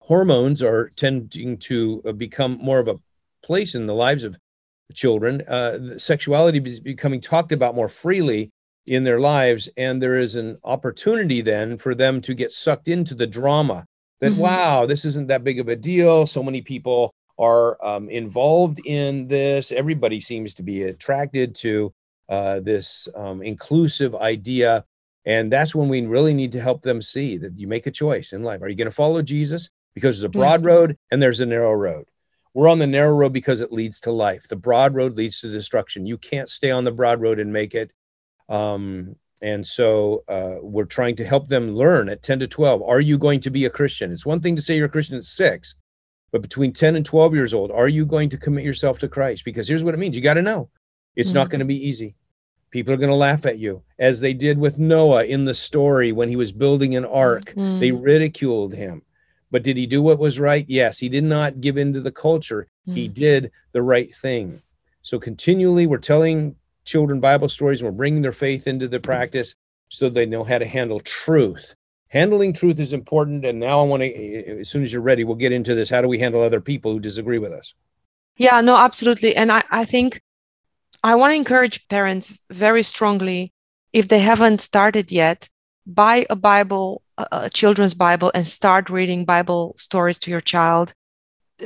hormones 0.00 0.62
are 0.62 0.90
tending 0.96 1.56
to 1.56 2.02
uh, 2.04 2.12
become 2.12 2.58
more 2.60 2.78
of 2.78 2.88
a 2.88 2.98
place 3.42 3.74
in 3.74 3.86
the 3.86 3.94
lives 3.94 4.24
of 4.24 4.36
children. 4.94 5.42
Uh, 5.42 5.98
sexuality 5.98 6.58
is 6.64 6.80
becoming 6.80 7.20
talked 7.20 7.52
about 7.52 7.74
more 7.74 7.88
freely 7.88 8.50
in 8.86 9.04
their 9.04 9.20
lives, 9.20 9.68
and 9.76 10.02
there 10.02 10.18
is 10.18 10.34
an 10.34 10.58
opportunity 10.64 11.40
then 11.40 11.78
for 11.78 11.94
them 11.94 12.20
to 12.20 12.34
get 12.34 12.50
sucked 12.50 12.88
into 12.88 13.14
the 13.14 13.26
drama. 13.26 13.84
That 14.20 14.32
mm-hmm. 14.32 14.40
wow, 14.40 14.86
this 14.86 15.04
isn't 15.04 15.28
that 15.28 15.44
big 15.44 15.60
of 15.60 15.68
a 15.68 15.76
deal. 15.76 16.26
So 16.26 16.42
many 16.42 16.62
people 16.62 17.12
are 17.38 17.82
um, 17.84 18.08
involved 18.08 18.80
in 18.84 19.26
this. 19.28 19.72
Everybody 19.72 20.20
seems 20.20 20.54
to 20.54 20.62
be 20.62 20.84
attracted 20.84 21.54
to 21.56 21.92
uh, 22.28 22.60
this 22.60 23.08
um, 23.16 23.42
inclusive 23.42 24.14
idea. 24.14 24.84
And 25.24 25.52
that's 25.52 25.74
when 25.74 25.88
we 25.88 26.06
really 26.06 26.34
need 26.34 26.52
to 26.52 26.60
help 26.60 26.82
them 26.82 27.02
see 27.02 27.36
that 27.38 27.58
you 27.58 27.66
make 27.66 27.86
a 27.86 27.90
choice 27.90 28.32
in 28.32 28.42
life. 28.42 28.62
Are 28.62 28.68
you 28.68 28.76
going 28.76 28.86
to 28.86 28.94
follow 28.94 29.22
Jesus? 29.22 29.70
Because 29.94 30.16
there's 30.16 30.24
a 30.24 30.28
broad 30.28 30.60
mm-hmm. 30.60 30.68
road 30.68 30.98
and 31.10 31.20
there's 31.20 31.40
a 31.40 31.46
narrow 31.46 31.72
road. 31.72 32.06
We're 32.54 32.68
on 32.68 32.78
the 32.78 32.86
narrow 32.86 33.14
road 33.14 33.32
because 33.32 33.60
it 33.60 33.72
leads 33.72 34.00
to 34.00 34.12
life. 34.12 34.48
The 34.48 34.56
broad 34.56 34.94
road 34.94 35.16
leads 35.16 35.40
to 35.40 35.50
destruction. 35.50 36.06
You 36.06 36.18
can't 36.18 36.50
stay 36.50 36.70
on 36.70 36.84
the 36.84 36.92
broad 36.92 37.20
road 37.20 37.38
and 37.38 37.52
make 37.52 37.74
it. 37.74 37.92
Um, 38.48 39.16
and 39.40 39.66
so 39.66 40.22
uh, 40.28 40.56
we're 40.60 40.84
trying 40.84 41.16
to 41.16 41.24
help 41.24 41.48
them 41.48 41.74
learn 41.74 42.08
at 42.08 42.22
10 42.22 42.40
to 42.40 42.46
12. 42.46 42.82
Are 42.82 43.00
you 43.00 43.18
going 43.18 43.40
to 43.40 43.50
be 43.50 43.64
a 43.64 43.70
Christian? 43.70 44.12
It's 44.12 44.26
one 44.26 44.40
thing 44.40 44.54
to 44.56 44.62
say 44.62 44.76
you're 44.76 44.86
a 44.86 44.90
Christian 44.90 45.16
at 45.16 45.24
six, 45.24 45.74
but 46.30 46.42
between 46.42 46.72
10 46.72 46.94
and 46.96 47.04
12 47.04 47.34
years 47.34 47.52
old, 47.52 47.72
are 47.72 47.88
you 47.88 48.06
going 48.06 48.28
to 48.28 48.36
commit 48.36 48.64
yourself 48.64 48.98
to 49.00 49.08
Christ? 49.08 49.44
Because 49.44 49.66
here's 49.66 49.82
what 49.82 49.94
it 49.94 49.98
means 49.98 50.14
you 50.14 50.22
got 50.22 50.34
to 50.34 50.42
know 50.42 50.70
it's 51.16 51.30
mm-hmm. 51.30 51.38
not 51.38 51.50
going 51.50 51.58
to 51.58 51.64
be 51.64 51.88
easy. 51.88 52.14
People 52.70 52.94
are 52.94 52.98
going 52.98 53.10
to 53.10 53.14
laugh 53.16 53.44
at 53.44 53.58
you, 53.58 53.82
as 53.98 54.20
they 54.20 54.32
did 54.32 54.56
with 54.56 54.78
Noah 54.78 55.24
in 55.24 55.44
the 55.44 55.54
story 55.54 56.10
when 56.12 56.28
he 56.28 56.36
was 56.36 56.52
building 56.52 56.96
an 56.96 57.04
ark. 57.04 57.46
Mm-hmm. 57.46 57.80
They 57.80 57.92
ridiculed 57.92 58.72
him. 58.72 59.02
But 59.52 59.62
did 59.62 59.76
he 59.76 59.86
do 59.86 60.02
what 60.02 60.18
was 60.18 60.40
right? 60.40 60.64
Yes. 60.66 60.98
He 60.98 61.08
did 61.08 61.22
not 61.22 61.60
give 61.60 61.76
in 61.76 61.92
to 61.92 62.00
the 62.00 62.10
culture, 62.10 62.66
mm-hmm. 62.88 62.96
he 62.96 63.06
did 63.06 63.52
the 63.70 63.82
right 63.82 64.12
thing. 64.12 64.60
So 65.02 65.20
continually, 65.20 65.86
we're 65.86 65.98
telling 65.98 66.56
children 66.84 67.20
Bible 67.20 67.48
stories 67.48 67.80
and 67.80 67.88
we're 67.88 67.96
bringing 67.96 68.22
their 68.22 68.32
faith 68.32 68.66
into 68.66 68.88
the 68.88 68.98
practice 68.98 69.54
so 69.88 70.08
they 70.08 70.26
know 70.26 70.42
how 70.42 70.58
to 70.58 70.66
handle 70.66 70.98
truth. 71.00 71.74
Handling 72.08 72.52
truth 72.52 72.80
is 72.80 72.92
important. 72.92 73.44
And 73.44 73.60
now 73.60 73.80
I 73.80 73.84
want 73.84 74.02
to, 74.02 74.60
as 74.60 74.68
soon 74.68 74.82
as 74.82 74.92
you're 74.92 75.02
ready, 75.02 75.22
we'll 75.22 75.36
get 75.36 75.52
into 75.52 75.74
this. 75.74 75.90
How 75.90 76.02
do 76.02 76.08
we 76.08 76.18
handle 76.18 76.42
other 76.42 76.60
people 76.60 76.92
who 76.92 77.00
disagree 77.00 77.38
with 77.38 77.52
us? 77.52 77.74
Yeah, 78.36 78.60
no, 78.62 78.76
absolutely. 78.76 79.36
And 79.36 79.52
I, 79.52 79.62
I 79.70 79.84
think 79.84 80.20
I 81.04 81.14
want 81.14 81.32
to 81.32 81.36
encourage 81.36 81.88
parents 81.88 82.38
very 82.50 82.82
strongly, 82.82 83.52
if 83.92 84.08
they 84.08 84.20
haven't 84.20 84.60
started 84.60 85.12
yet, 85.12 85.48
buy 85.86 86.26
a 86.30 86.36
Bible, 86.36 87.02
a 87.30 87.50
children's 87.50 87.94
Bible, 87.94 88.30
and 88.34 88.46
start 88.46 88.90
reading 88.90 89.24
Bible 89.24 89.74
stories 89.76 90.18
to 90.20 90.30
your 90.30 90.40
child. 90.40 90.94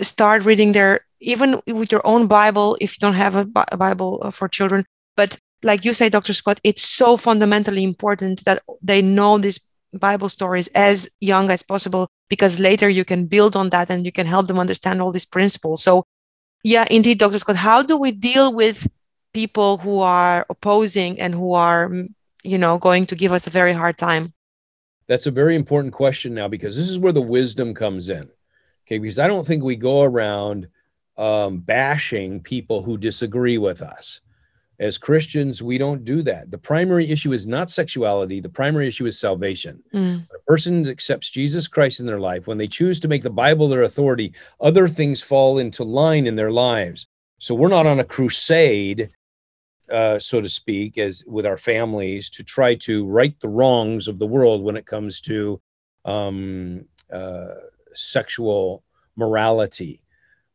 Start 0.02 0.44
reading 0.44 0.72
their, 0.72 1.00
even 1.20 1.60
with 1.66 1.90
your 1.90 2.06
own 2.06 2.26
Bible, 2.26 2.76
if 2.80 2.94
you 2.94 2.98
don't 3.00 3.14
have 3.14 3.34
a, 3.34 3.44
Bible 3.44 4.20
uh, 4.22 4.30
for 4.30 4.48
children. 4.48 4.84
But 5.16 5.38
like 5.62 5.84
you 5.84 5.92
say, 5.92 6.08
Dr. 6.08 6.32
Scott, 6.32 6.60
it's 6.64 6.82
so 6.82 7.16
fundamentally 7.16 7.82
important 7.82 8.44
that 8.44 8.62
they 8.82 9.00
know 9.00 9.38
these 9.38 9.60
Bible 9.94 10.28
stories 10.28 10.68
as 10.68 11.08
young 11.20 11.50
as 11.50 11.62
possible 11.62 12.08
because 12.28 12.58
later 12.58 12.88
you 12.88 13.04
can 13.04 13.26
build 13.26 13.56
on 13.56 13.70
that 13.70 13.88
and 13.88 14.04
you 14.04 14.12
can 14.12 14.26
help 14.26 14.46
them 14.46 14.58
understand 14.58 15.00
all 15.00 15.12
these 15.12 15.24
principles. 15.24 15.82
So, 15.82 16.04
yeah, 16.62 16.86
indeed, 16.90 17.18
Dr. 17.18 17.38
Scott, 17.38 17.56
how 17.56 17.82
do 17.82 17.96
we 17.96 18.12
deal 18.12 18.52
with 18.52 18.86
people 19.32 19.78
who 19.78 20.00
are 20.00 20.46
opposing 20.48 21.20
and 21.20 21.34
who 21.34 21.52
are 21.52 21.92
you 22.42 22.58
know 22.58 22.78
going 22.78 23.04
to 23.06 23.14
give 23.14 23.32
us 23.32 23.46
a 23.46 23.50
very 23.50 23.74
hard 23.74 23.98
time 23.98 24.32
that's 25.08 25.26
a 25.26 25.30
very 25.30 25.54
important 25.54 25.92
question 25.92 26.34
now 26.34 26.48
because 26.48 26.76
this 26.76 26.88
is 26.88 26.98
where 26.98 27.12
the 27.12 27.22
wisdom 27.22 27.74
comes 27.74 28.08
in. 28.08 28.28
Okay 28.86 28.98
because 28.98 29.18
i 29.18 29.26
don't 29.26 29.46
think 29.46 29.62
we 29.62 29.76
go 29.76 30.02
around 30.02 30.68
um, 31.18 31.58
bashing 31.58 32.40
people 32.40 32.82
who 32.82 32.98
disagree 32.98 33.58
with 33.58 33.82
us. 33.82 34.20
As 34.78 34.98
christians 34.98 35.62
we 35.62 35.78
don't 35.78 36.04
do 36.04 36.22
that. 36.22 36.50
The 36.50 36.58
primary 36.58 37.08
issue 37.08 37.32
is 37.32 37.46
not 37.46 37.70
sexuality. 37.70 38.40
The 38.40 38.48
primary 38.48 38.86
issue 38.86 39.06
is 39.06 39.18
salvation. 39.18 39.82
Mm. 39.94 40.26
a 40.34 40.38
person 40.46 40.86
accepts 40.86 41.30
jesus 41.30 41.66
christ 41.66 42.00
in 42.00 42.06
their 42.06 42.20
life 42.20 42.46
when 42.46 42.58
they 42.58 42.68
choose 42.68 43.00
to 43.00 43.08
make 43.08 43.22
the 43.22 43.30
bible 43.30 43.68
their 43.68 43.82
authority 43.82 44.32
other 44.60 44.88
things 44.88 45.22
fall 45.22 45.58
into 45.58 45.82
line 45.84 46.26
in 46.26 46.36
their 46.36 46.50
lives. 46.50 47.06
So 47.38 47.54
we're 47.54 47.68
not 47.68 47.86
on 47.86 48.00
a 48.00 48.04
crusade 48.04 49.10
uh, 49.90 50.18
so 50.18 50.40
to 50.40 50.48
speak, 50.48 50.98
as 50.98 51.24
with 51.26 51.46
our 51.46 51.58
families 51.58 52.30
to 52.30 52.44
try 52.44 52.74
to 52.74 53.06
right 53.06 53.38
the 53.40 53.48
wrongs 53.48 54.08
of 54.08 54.18
the 54.18 54.26
world 54.26 54.62
when 54.62 54.76
it 54.76 54.86
comes 54.86 55.20
to 55.22 55.60
um, 56.04 56.84
uh, 57.12 57.46
sexual 57.92 58.82
morality. 59.16 60.00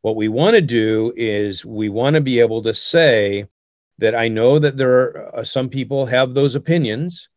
What 0.02 0.16
we 0.16 0.28
want 0.28 0.56
to 0.56 0.62
do 0.62 1.12
is 1.16 1.64
we 1.64 1.88
want 1.88 2.14
to 2.14 2.20
be 2.20 2.40
able 2.40 2.62
to 2.62 2.74
say 2.74 3.46
that 3.98 4.14
I 4.14 4.28
know 4.28 4.58
that 4.58 4.76
there 4.76 5.00
are 5.00 5.36
uh, 5.36 5.44
some 5.44 5.68
people 5.68 6.06
have 6.06 6.34
those 6.34 6.54
opinions. 6.54 7.28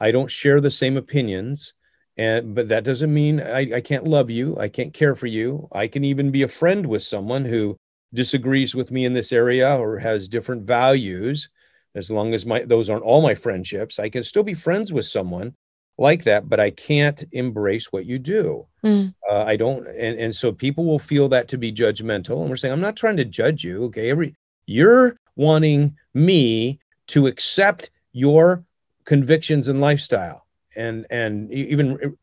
I 0.00 0.10
don't 0.10 0.30
share 0.30 0.60
the 0.60 0.70
same 0.70 0.96
opinions. 0.96 1.74
And 2.16 2.54
but 2.54 2.68
that 2.68 2.84
doesn't 2.84 3.12
mean 3.12 3.40
I, 3.40 3.76
I 3.76 3.80
can't 3.80 4.06
love 4.06 4.30
you. 4.30 4.56
I 4.58 4.68
can't 4.68 4.92
care 4.92 5.16
for 5.16 5.26
you. 5.26 5.68
I 5.72 5.88
can 5.88 6.04
even 6.04 6.30
be 6.30 6.42
a 6.42 6.48
friend 6.48 6.86
with 6.86 7.02
someone 7.02 7.44
who 7.46 7.78
disagrees 8.14 8.74
with 8.74 8.90
me 8.90 9.04
in 9.04 9.14
this 9.14 9.32
area 9.32 9.76
or 9.76 9.98
has 9.98 10.28
different 10.28 10.62
values 10.62 11.48
as 11.94 12.10
long 12.10 12.34
as 12.34 12.46
my 12.46 12.60
those 12.60 12.88
aren't 12.88 13.04
all 13.04 13.22
my 13.22 13.34
friendships 13.34 13.98
i 13.98 14.08
can 14.08 14.24
still 14.24 14.42
be 14.42 14.54
friends 14.54 14.92
with 14.92 15.06
someone 15.06 15.54
like 15.98 16.24
that 16.24 16.48
but 16.48 16.60
i 16.60 16.70
can't 16.70 17.24
embrace 17.32 17.92
what 17.92 18.06
you 18.06 18.18
do. 18.18 18.66
Mm. 18.84 19.14
uh, 19.30 19.44
i 19.44 19.56
don't 19.56 19.86
and, 19.86 20.18
and 20.18 20.34
so 20.34 20.52
people 20.52 20.84
will 20.84 20.98
feel 20.98 21.28
that 21.28 21.48
to 21.48 21.58
be 21.58 21.72
judgmental 21.72 22.40
and 22.40 22.50
we're 22.50 22.56
saying 22.56 22.72
i'm 22.72 22.80
not 22.80 22.96
trying 22.96 23.16
to 23.16 23.24
judge 23.24 23.64
you 23.64 23.84
okay? 23.84 24.10
Every 24.10 24.34
you're 24.66 25.16
wanting 25.36 25.96
me 26.14 26.78
to 27.08 27.26
accept 27.26 27.90
your 28.12 28.64
convictions 29.04 29.68
and 29.68 29.80
lifestyle 29.80 30.46
and 30.76 31.06
and 31.10 31.52
even 31.52 32.16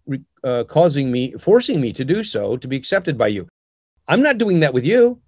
uh, 0.44 0.64
causing 0.68 1.12
me 1.12 1.34
forcing 1.34 1.82
me 1.82 1.92
to 1.94 2.06
do 2.06 2.24
so 2.24 2.58
to 2.58 2.68
be 2.68 2.76
accepted 2.76 3.18
by 3.18 3.28
you. 3.28 3.48
I'm 4.08 4.22
not 4.22 4.38
doing 4.38 4.60
that 4.62 4.74
with 4.74 4.86
you 4.86 5.22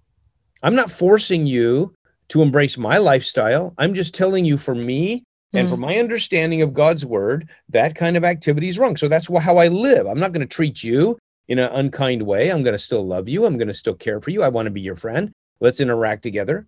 I'm 0.62 0.74
not 0.74 0.90
forcing 0.90 1.46
you 1.46 1.94
to 2.28 2.42
embrace 2.42 2.78
my 2.78 2.98
lifestyle. 2.98 3.74
I'm 3.78 3.94
just 3.94 4.14
telling 4.14 4.44
you 4.44 4.56
for 4.56 4.74
me 4.74 5.24
and 5.54 5.68
for 5.68 5.74
hmm. 5.74 5.82
my 5.82 5.98
understanding 5.98 6.62
of 6.62 6.72
God's 6.72 7.04
word, 7.04 7.50
that 7.68 7.94
kind 7.94 8.16
of 8.16 8.24
activity 8.24 8.68
is 8.68 8.78
wrong. 8.78 8.96
So 8.96 9.08
that's 9.08 9.26
how 9.26 9.58
I 9.58 9.68
live. 9.68 10.06
I'm 10.06 10.18
not 10.18 10.32
going 10.32 10.46
to 10.46 10.54
treat 10.54 10.82
you 10.82 11.18
in 11.48 11.58
an 11.58 11.70
unkind 11.72 12.22
way. 12.22 12.50
I'm 12.50 12.62
going 12.62 12.72
to 12.72 12.78
still 12.78 13.06
love 13.06 13.28
you. 13.28 13.44
I'm 13.44 13.58
going 13.58 13.68
to 13.68 13.74
still 13.74 13.94
care 13.94 14.20
for 14.20 14.30
you. 14.30 14.42
I 14.42 14.48
want 14.48 14.66
to 14.66 14.70
be 14.70 14.80
your 14.80 14.96
friend. 14.96 15.30
Let's 15.60 15.80
interact 15.80 16.22
together. 16.22 16.66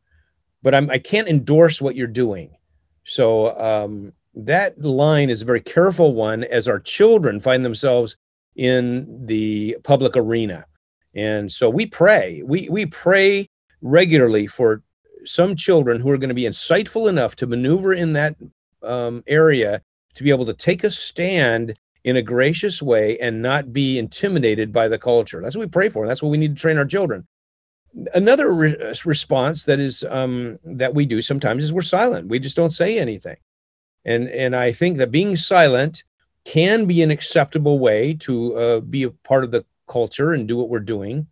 But 0.62 0.74
I'm, 0.74 0.90
I 0.90 0.98
can't 0.98 1.28
endorse 1.28 1.80
what 1.80 1.96
you're 1.96 2.06
doing. 2.06 2.56
So 3.04 3.58
um, 3.58 4.12
that 4.34 4.80
line 4.80 5.30
is 5.30 5.42
a 5.42 5.46
very 5.46 5.60
careful 5.60 6.14
one 6.14 6.44
as 6.44 6.68
our 6.68 6.80
children 6.80 7.40
find 7.40 7.64
themselves 7.64 8.16
in 8.56 9.26
the 9.26 9.78
public 9.84 10.16
arena. 10.16 10.66
And 11.14 11.50
so 11.50 11.70
we 11.70 11.86
pray. 11.86 12.42
We 12.44 12.68
we 12.68 12.86
pray 12.86 13.48
regularly 13.84 14.46
for 14.46 14.82
some 15.24 15.54
children 15.54 16.00
who 16.00 16.10
are 16.10 16.18
going 16.18 16.28
to 16.28 16.34
be 16.34 16.42
insightful 16.42 17.08
enough 17.08 17.36
to 17.36 17.46
maneuver 17.46 17.92
in 17.92 18.14
that 18.14 18.34
um, 18.82 19.22
area 19.26 19.80
to 20.14 20.24
be 20.24 20.30
able 20.30 20.46
to 20.46 20.54
take 20.54 20.82
a 20.84 20.90
stand 20.90 21.78
in 22.04 22.16
a 22.16 22.22
gracious 22.22 22.82
way 22.82 23.18
and 23.18 23.40
not 23.40 23.72
be 23.72 23.98
intimidated 23.98 24.72
by 24.72 24.88
the 24.88 24.98
culture. 24.98 25.40
That's 25.40 25.56
what 25.56 25.66
we 25.66 25.70
pray 25.70 25.88
for. 25.88 26.02
And 26.02 26.10
that's 26.10 26.22
what 26.22 26.30
we 26.30 26.38
need 26.38 26.56
to 26.56 26.60
train 26.60 26.78
our 26.78 26.84
children. 26.84 27.26
Another 28.14 28.52
re- 28.52 28.76
uh, 28.76 28.94
response 29.04 29.64
that 29.64 29.78
is 29.78 30.04
um, 30.10 30.58
that 30.64 30.94
we 30.94 31.06
do 31.06 31.22
sometimes 31.22 31.62
is 31.62 31.72
we're 31.72 31.82
silent. 31.82 32.28
We 32.28 32.38
just 32.38 32.56
don't 32.56 32.72
say 32.72 32.98
anything. 32.98 33.36
And 34.04 34.28
and 34.28 34.56
I 34.56 34.72
think 34.72 34.98
that 34.98 35.10
being 35.10 35.36
silent 35.36 36.04
can 36.44 36.86
be 36.86 37.02
an 37.02 37.10
acceptable 37.10 37.78
way 37.78 38.14
to 38.14 38.54
uh, 38.56 38.80
be 38.80 39.04
a 39.04 39.10
part 39.10 39.44
of 39.44 39.50
the 39.50 39.64
culture 39.86 40.32
and 40.32 40.48
do 40.48 40.56
what 40.56 40.68
we're 40.68 40.80
doing 40.80 41.26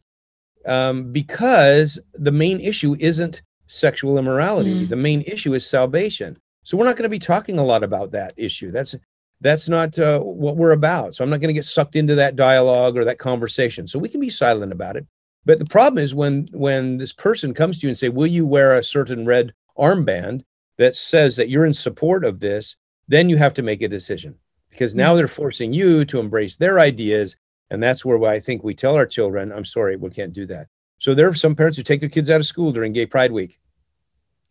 um, 0.66 1.12
because 1.12 1.98
the 2.14 2.32
main 2.32 2.60
issue 2.60 2.96
isn't 2.98 3.42
sexual 3.66 4.18
immorality. 4.18 4.84
Mm. 4.84 4.88
The 4.88 4.96
main 4.96 5.22
issue 5.22 5.54
is 5.54 5.66
salvation. 5.66 6.36
So 6.64 6.76
we're 6.76 6.84
not 6.84 6.96
going 6.96 7.04
to 7.04 7.08
be 7.08 7.18
talking 7.18 7.58
a 7.58 7.64
lot 7.64 7.82
about 7.82 8.12
that 8.12 8.34
issue. 8.36 8.70
That's 8.70 8.94
that's 9.40 9.68
not 9.68 9.98
uh, 9.98 10.20
what 10.20 10.56
we're 10.56 10.70
about. 10.70 11.14
So 11.14 11.24
I'm 11.24 11.30
not 11.30 11.40
going 11.40 11.48
to 11.48 11.54
get 11.54 11.64
sucked 11.64 11.96
into 11.96 12.14
that 12.14 12.36
dialogue 12.36 12.96
or 12.96 13.04
that 13.04 13.18
conversation. 13.18 13.88
So 13.88 13.98
we 13.98 14.08
can 14.08 14.20
be 14.20 14.30
silent 14.30 14.72
about 14.72 14.96
it. 14.96 15.04
But 15.44 15.58
the 15.58 15.64
problem 15.64 16.02
is 16.02 16.14
when 16.14 16.46
when 16.52 16.98
this 16.98 17.12
person 17.12 17.52
comes 17.52 17.80
to 17.80 17.86
you 17.86 17.90
and 17.90 17.98
say, 17.98 18.08
"Will 18.08 18.28
you 18.28 18.46
wear 18.46 18.76
a 18.76 18.82
certain 18.82 19.26
red 19.26 19.52
armband 19.76 20.42
that 20.78 20.94
says 20.94 21.36
that 21.36 21.48
you're 21.48 21.66
in 21.66 21.74
support 21.74 22.24
of 22.24 22.40
this?" 22.40 22.76
Then 23.08 23.28
you 23.28 23.36
have 23.36 23.54
to 23.54 23.62
make 23.62 23.82
a 23.82 23.88
decision 23.88 24.38
because 24.70 24.94
now 24.94 25.12
mm. 25.12 25.16
they're 25.16 25.28
forcing 25.28 25.72
you 25.72 26.04
to 26.04 26.20
embrace 26.20 26.56
their 26.56 26.78
ideas 26.78 27.36
and 27.72 27.82
that's 27.82 28.04
where 28.04 28.22
I 28.24 28.38
think 28.38 28.62
we 28.62 28.74
tell 28.74 28.96
our 28.96 29.06
children, 29.06 29.50
I'm 29.50 29.64
sorry, 29.64 29.96
we 29.96 30.10
can't 30.10 30.34
do 30.34 30.44
that. 30.44 30.68
So 30.98 31.14
there 31.14 31.26
are 31.26 31.34
some 31.34 31.54
parents 31.54 31.78
who 31.78 31.82
take 31.82 32.00
their 32.00 32.10
kids 32.10 32.28
out 32.28 32.38
of 32.38 32.44
school 32.46 32.70
during 32.70 32.92
Gay 32.92 33.06
Pride 33.06 33.32
Week. 33.32 33.58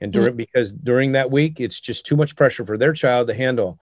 And 0.02 0.12
during, 0.12 0.30
mm-hmm. 0.30 0.38
because 0.38 0.74
during 0.74 1.12
that 1.12 1.30
week, 1.30 1.60
it's 1.60 1.80
just 1.80 2.04
too 2.04 2.18
much 2.18 2.36
pressure 2.36 2.66
for 2.66 2.80
their 2.80 2.94
child 2.94 3.28
to 3.28 3.36
handle. 3.36 3.80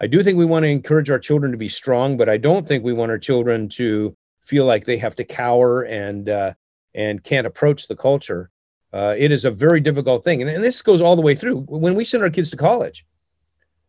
I 0.00 0.06
do 0.06 0.22
think 0.22 0.38
we 0.38 0.46
want 0.46 0.62
to 0.62 0.70
encourage 0.70 1.10
our 1.10 1.18
children 1.18 1.52
to 1.52 1.58
be 1.58 1.68
strong, 1.68 2.16
but 2.16 2.30
I 2.30 2.38
don't 2.38 2.66
think 2.66 2.82
we 2.82 2.94
want 2.94 3.10
our 3.10 3.18
children 3.18 3.68
to 3.70 4.16
feel 4.40 4.64
like 4.64 4.86
they 4.86 4.96
have 4.96 5.14
to 5.16 5.24
cower 5.24 5.82
and 5.82 6.26
uh, 6.30 6.54
and 6.94 7.22
can't 7.22 7.46
approach 7.46 7.88
the 7.88 7.96
culture. 7.96 8.48
Uh, 8.94 9.14
it 9.18 9.30
is 9.30 9.44
a 9.44 9.50
very 9.50 9.80
difficult 9.80 10.24
thing, 10.24 10.40
and, 10.40 10.50
and, 10.50 10.64
this 10.64 10.80
goes 10.80 11.02
all 11.02 11.14
the 11.14 11.20
way 11.20 11.34
through. 11.34 11.60
When 11.64 11.94
we 11.94 12.06
send 12.06 12.22
our 12.22 12.30
kids 12.30 12.50
to 12.52 12.56
college, 12.56 13.04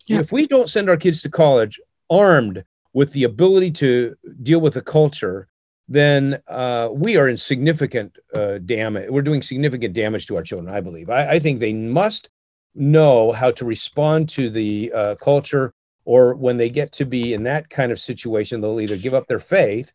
yeah. 0.07 0.19
if 0.19 0.33
we 0.33 0.45
don't 0.45 0.69
send 0.69 0.89
our 0.89 0.97
kids 0.97 1.21
to 1.21 1.29
college 1.29 1.79
armed 2.09 2.65
with 2.93 3.11
the 3.13 3.23
ability 3.23 3.71
to 3.71 4.15
deal 4.41 4.61
with 4.61 4.73
the 4.73 4.81
culture, 4.81 5.47
then 5.87 6.39
uh, 6.47 6.89
we 6.91 7.17
are 7.17 7.29
in 7.29 7.37
significant 7.37 8.15
uh, 8.33 8.59
damage. 8.59 9.09
We're 9.09 9.21
doing 9.21 9.41
significant 9.41 9.93
damage 9.93 10.27
to 10.27 10.35
our 10.35 10.43
children, 10.43 10.73
I 10.73 10.81
believe. 10.81 11.09
I, 11.09 11.31
I 11.31 11.39
think 11.39 11.59
they 11.59 11.73
must 11.73 12.29
know 12.75 13.31
how 13.31 13.51
to 13.51 13.65
respond 13.65 14.29
to 14.29 14.49
the 14.49 14.91
uh, 14.93 15.15
culture, 15.15 15.73
or 16.05 16.35
when 16.35 16.57
they 16.57 16.69
get 16.69 16.91
to 16.93 17.05
be 17.05 17.33
in 17.33 17.43
that 17.43 17.69
kind 17.69 17.91
of 17.91 17.99
situation, 17.99 18.61
they'll 18.61 18.79
either 18.79 18.97
give 18.97 19.13
up 19.13 19.27
their 19.27 19.39
faith 19.39 19.91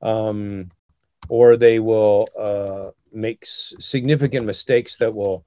um, 0.00 0.70
or 1.28 1.56
they 1.56 1.78
will 1.78 2.28
uh, 2.38 2.90
make 3.12 3.42
s- 3.42 3.74
significant 3.78 4.46
mistakes 4.46 4.96
that 4.98 5.14
will 5.14 5.44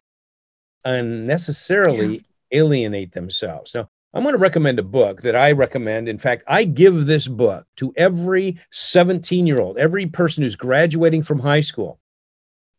unnecessarily 0.83 2.15
yeah. 2.51 2.59
alienate 2.59 3.11
themselves. 3.11 3.73
Now, 3.73 3.89
I'm 4.15 4.23
going 4.23 4.33
to 4.33 4.39
recommend 4.39 4.79
a 4.79 4.83
book 4.83 5.23
that 5.23 5.35
I 5.35 5.51
recommend. 5.51 6.07
In 6.07 6.17
fact, 6.17 6.43
I 6.47 6.63
give 6.63 7.05
this 7.05 7.27
book 7.27 7.67
to 7.75 7.93
every 7.97 8.57
17 8.71 9.45
year 9.45 9.59
old, 9.59 9.77
every 9.77 10.05
person 10.05 10.41
who's 10.41 10.55
graduating 10.55 11.21
from 11.21 11.39
high 11.39 11.59
school. 11.59 11.99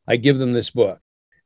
I 0.09 0.17
give 0.17 0.39
them 0.39 0.55
this 0.55 0.71
book 0.71 0.99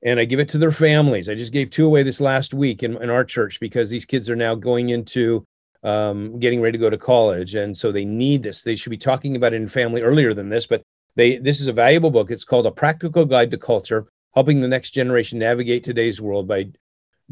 and 0.04 0.20
I 0.20 0.26
give 0.26 0.38
it 0.38 0.48
to 0.50 0.58
their 0.58 0.70
families. 0.70 1.28
I 1.28 1.34
just 1.34 1.52
gave 1.52 1.70
two 1.70 1.86
away 1.86 2.04
this 2.04 2.20
last 2.20 2.54
week 2.54 2.84
in, 2.84 3.02
in 3.02 3.10
our 3.10 3.24
church 3.24 3.58
because 3.58 3.90
these 3.90 4.04
kids 4.04 4.30
are 4.30 4.36
now 4.36 4.54
going 4.54 4.90
into 4.90 5.44
um, 5.82 6.38
getting 6.38 6.60
ready 6.60 6.78
to 6.78 6.82
go 6.82 6.90
to 6.90 6.96
college. 6.96 7.56
And 7.56 7.76
so 7.76 7.90
they 7.90 8.04
need 8.04 8.44
this. 8.44 8.62
They 8.62 8.76
should 8.76 8.90
be 8.90 8.96
talking 8.96 9.34
about 9.34 9.54
it 9.54 9.60
in 9.60 9.66
family 9.66 10.02
earlier 10.02 10.34
than 10.34 10.48
this, 10.48 10.66
but 10.66 10.82
they 11.16 11.38
this 11.38 11.60
is 11.60 11.66
a 11.66 11.72
valuable 11.72 12.12
book. 12.12 12.30
It's 12.30 12.44
called 12.44 12.66
A 12.66 12.70
Practical 12.70 13.24
Guide 13.24 13.50
to 13.50 13.58
Culture, 13.58 14.06
Helping 14.34 14.60
the 14.60 14.68
Next 14.68 14.92
Generation 14.92 15.40
Navigate 15.40 15.82
Today's 15.82 16.20
World 16.20 16.46
by 16.46 16.68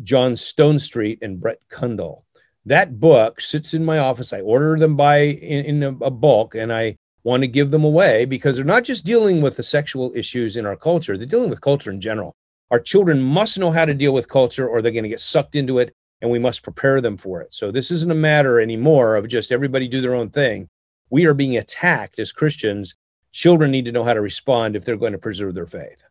John 0.03 0.33
Stonestreet 0.33 1.19
and 1.23 1.41
Brett 1.41 1.61
Kunkle. 1.71 2.23
That 2.69 3.01
book 3.01 3.41
sits 3.41 3.73
in 3.73 3.83
my 3.83 3.99
office. 3.99 4.35
I 4.35 4.41
order 4.41 4.79
them 4.79 4.95
by 4.95 5.21
in, 5.21 5.65
in 5.65 5.83
a, 5.83 5.89
a 6.05 6.11
bulk 6.11 6.55
and 6.55 6.71
I 6.71 6.97
want 7.25 7.43
to 7.43 7.49
give 7.49 7.71
them 7.71 7.83
away 7.83 8.27
because 8.27 8.57
they're 8.57 8.65
not 8.65 8.85
just 8.85 9.07
dealing 9.07 9.41
with 9.41 9.57
the 9.57 9.63
sexual 9.63 10.13
issues 10.15 10.55
in 10.55 10.67
our 10.67 10.77
culture, 10.77 11.17
they're 11.17 11.27
dealing 11.27 11.49
with 11.49 11.63
culture 11.63 11.91
in 11.91 11.99
general. 11.99 12.35
Our 12.71 12.79
children 12.79 13.23
must 13.23 13.59
know 13.59 13.71
how 13.71 13.87
to 13.87 13.95
deal 13.95 14.13
with 14.13 14.29
culture 14.29 14.69
or 14.69 14.83
they're 14.83 14.93
going 14.93 15.05
to 15.05 15.09
get 15.09 15.23
sucked 15.23 15.55
into 15.55 15.79
it 15.79 15.95
and 16.21 16.31
we 16.31 16.39
must 16.39 16.63
prepare 16.63 17.01
them 17.01 17.17
for 17.17 17.41
it. 17.41 17.55
So 17.55 17.71
this 17.71 17.91
isn't 17.91 18.13
a 18.13 18.15
matter 18.15 18.61
anymore 18.61 19.17
of 19.17 19.29
just 19.29 19.51
everybody 19.51 19.89
do 19.89 20.03
their 20.03 20.15
own 20.15 20.29
thing. 20.29 20.69
We 21.09 21.25
are 21.25 21.33
being 21.33 21.57
attacked 21.57 22.19
as 22.19 22.33
Christians. 22.33 22.95
Children 23.33 23.71
need 23.71 23.87
to 23.87 23.93
know 23.93 24.05
how 24.05 24.13
to 24.13 24.21
respond 24.21 24.77
if 24.77 24.85
they're 24.85 24.97
going 24.99 25.13
to 25.13 25.19
preserve 25.19 25.55
their 25.55 25.67
faith. 25.67 26.05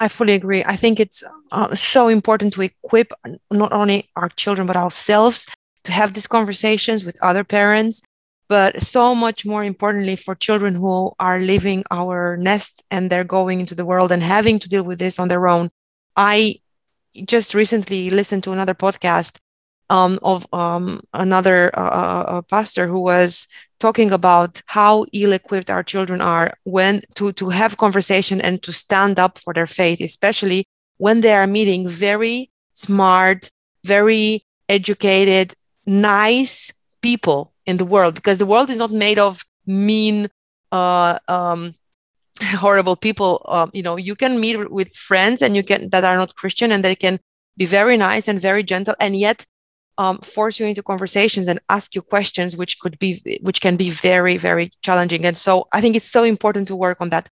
I 0.00 0.08
fully 0.08 0.32
agree. 0.32 0.64
I 0.64 0.74
think 0.74 0.98
it's 0.98 1.22
uh, 1.50 1.74
so 1.74 2.08
important 2.08 2.54
to 2.54 2.62
equip 2.62 3.12
not 3.50 3.72
only 3.72 4.08
our 4.16 4.30
children 4.30 4.66
but 4.66 4.76
ourselves 4.76 5.46
to 5.84 5.92
have 5.92 6.14
these 6.14 6.26
conversations 6.26 7.04
with 7.04 7.16
other 7.22 7.44
parents, 7.44 8.02
but 8.48 8.82
so 8.82 9.14
much 9.14 9.44
more 9.46 9.64
importantly 9.64 10.16
for 10.16 10.34
children 10.34 10.74
who 10.74 11.12
are 11.18 11.40
leaving 11.40 11.84
our 11.90 12.36
nest 12.36 12.82
and 12.90 13.08
they're 13.08 13.24
going 13.24 13.60
into 13.60 13.74
the 13.74 13.84
world 13.84 14.12
and 14.12 14.22
having 14.22 14.58
to 14.58 14.68
deal 14.68 14.82
with 14.82 14.98
this 14.98 15.18
on 15.18 15.28
their 15.28 15.48
own. 15.48 15.70
I 16.16 16.60
just 17.26 17.54
recently 17.54 18.10
listened 18.10 18.44
to 18.44 18.52
another 18.52 18.74
podcast 18.74 19.38
um, 19.90 20.18
of 20.22 20.46
um, 20.52 21.00
another 21.12 21.70
uh, 21.78 21.82
uh, 21.82 22.24
uh, 22.28 22.42
pastor 22.42 22.86
who 22.86 23.00
was 23.00 23.46
talking 23.78 24.10
about 24.12 24.62
how 24.66 25.04
ill-equipped 25.12 25.70
our 25.70 25.82
children 25.82 26.20
are 26.20 26.54
when 26.64 27.02
to 27.14 27.32
to 27.32 27.50
have 27.50 27.76
conversation 27.76 28.40
and 28.40 28.62
to 28.62 28.72
stand 28.72 29.18
up 29.18 29.38
for 29.38 29.52
their 29.52 29.66
faith, 29.66 30.00
especially 30.00 30.64
when 30.96 31.20
they 31.20 31.34
are 31.34 31.46
meeting 31.46 31.86
very 31.88 32.50
smart, 32.72 33.50
very 33.84 34.44
educated, 34.68 35.54
nice 35.86 36.72
people 37.00 37.52
in 37.66 37.76
the 37.76 37.84
world, 37.84 38.14
because 38.14 38.38
the 38.38 38.46
world 38.46 38.70
is 38.70 38.78
not 38.78 38.90
made 38.90 39.18
of 39.18 39.44
mean, 39.66 40.28
uh, 40.70 41.18
um, 41.28 41.74
horrible 42.42 42.96
people. 42.96 43.44
Um, 43.48 43.70
you 43.72 43.82
know 43.82 43.96
you 43.96 44.14
can 44.14 44.40
meet 44.40 44.70
with 44.70 44.94
friends 44.94 45.42
and 45.42 45.54
you 45.54 45.62
can 45.62 45.90
that 45.90 46.04
are 46.04 46.16
not 46.16 46.34
christian 46.34 46.72
and 46.72 46.84
they 46.84 46.94
can 46.94 47.18
be 47.56 47.66
very 47.66 47.96
nice 47.96 48.28
and 48.28 48.40
very 48.40 48.62
gentle 48.62 48.94
and 48.98 49.16
yet 49.16 49.46
um, 49.98 50.18
force 50.18 50.58
you 50.58 50.66
into 50.66 50.82
conversations 50.82 51.46
and 51.48 51.60
ask 51.68 51.94
you 51.94 52.02
questions 52.02 52.56
which 52.56 52.78
could 52.80 52.98
be 52.98 53.38
which 53.42 53.60
can 53.60 53.76
be 53.76 53.90
very 53.90 54.36
very 54.38 54.72
challenging. 54.82 55.24
And 55.24 55.36
so 55.36 55.68
i 55.72 55.80
think 55.80 55.96
it's 55.96 56.10
so 56.10 56.24
important 56.24 56.68
to 56.68 56.76
work 56.76 56.98
on 57.00 57.10
that. 57.10 57.28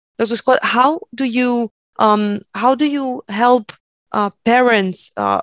How 0.62 1.00
do 1.14 1.24
you 1.24 1.70
um, 1.98 2.40
how 2.54 2.74
do 2.74 2.86
you 2.86 3.22
help 3.28 3.72
uh, 4.12 4.30
parents 4.44 5.12
uh, 5.16 5.42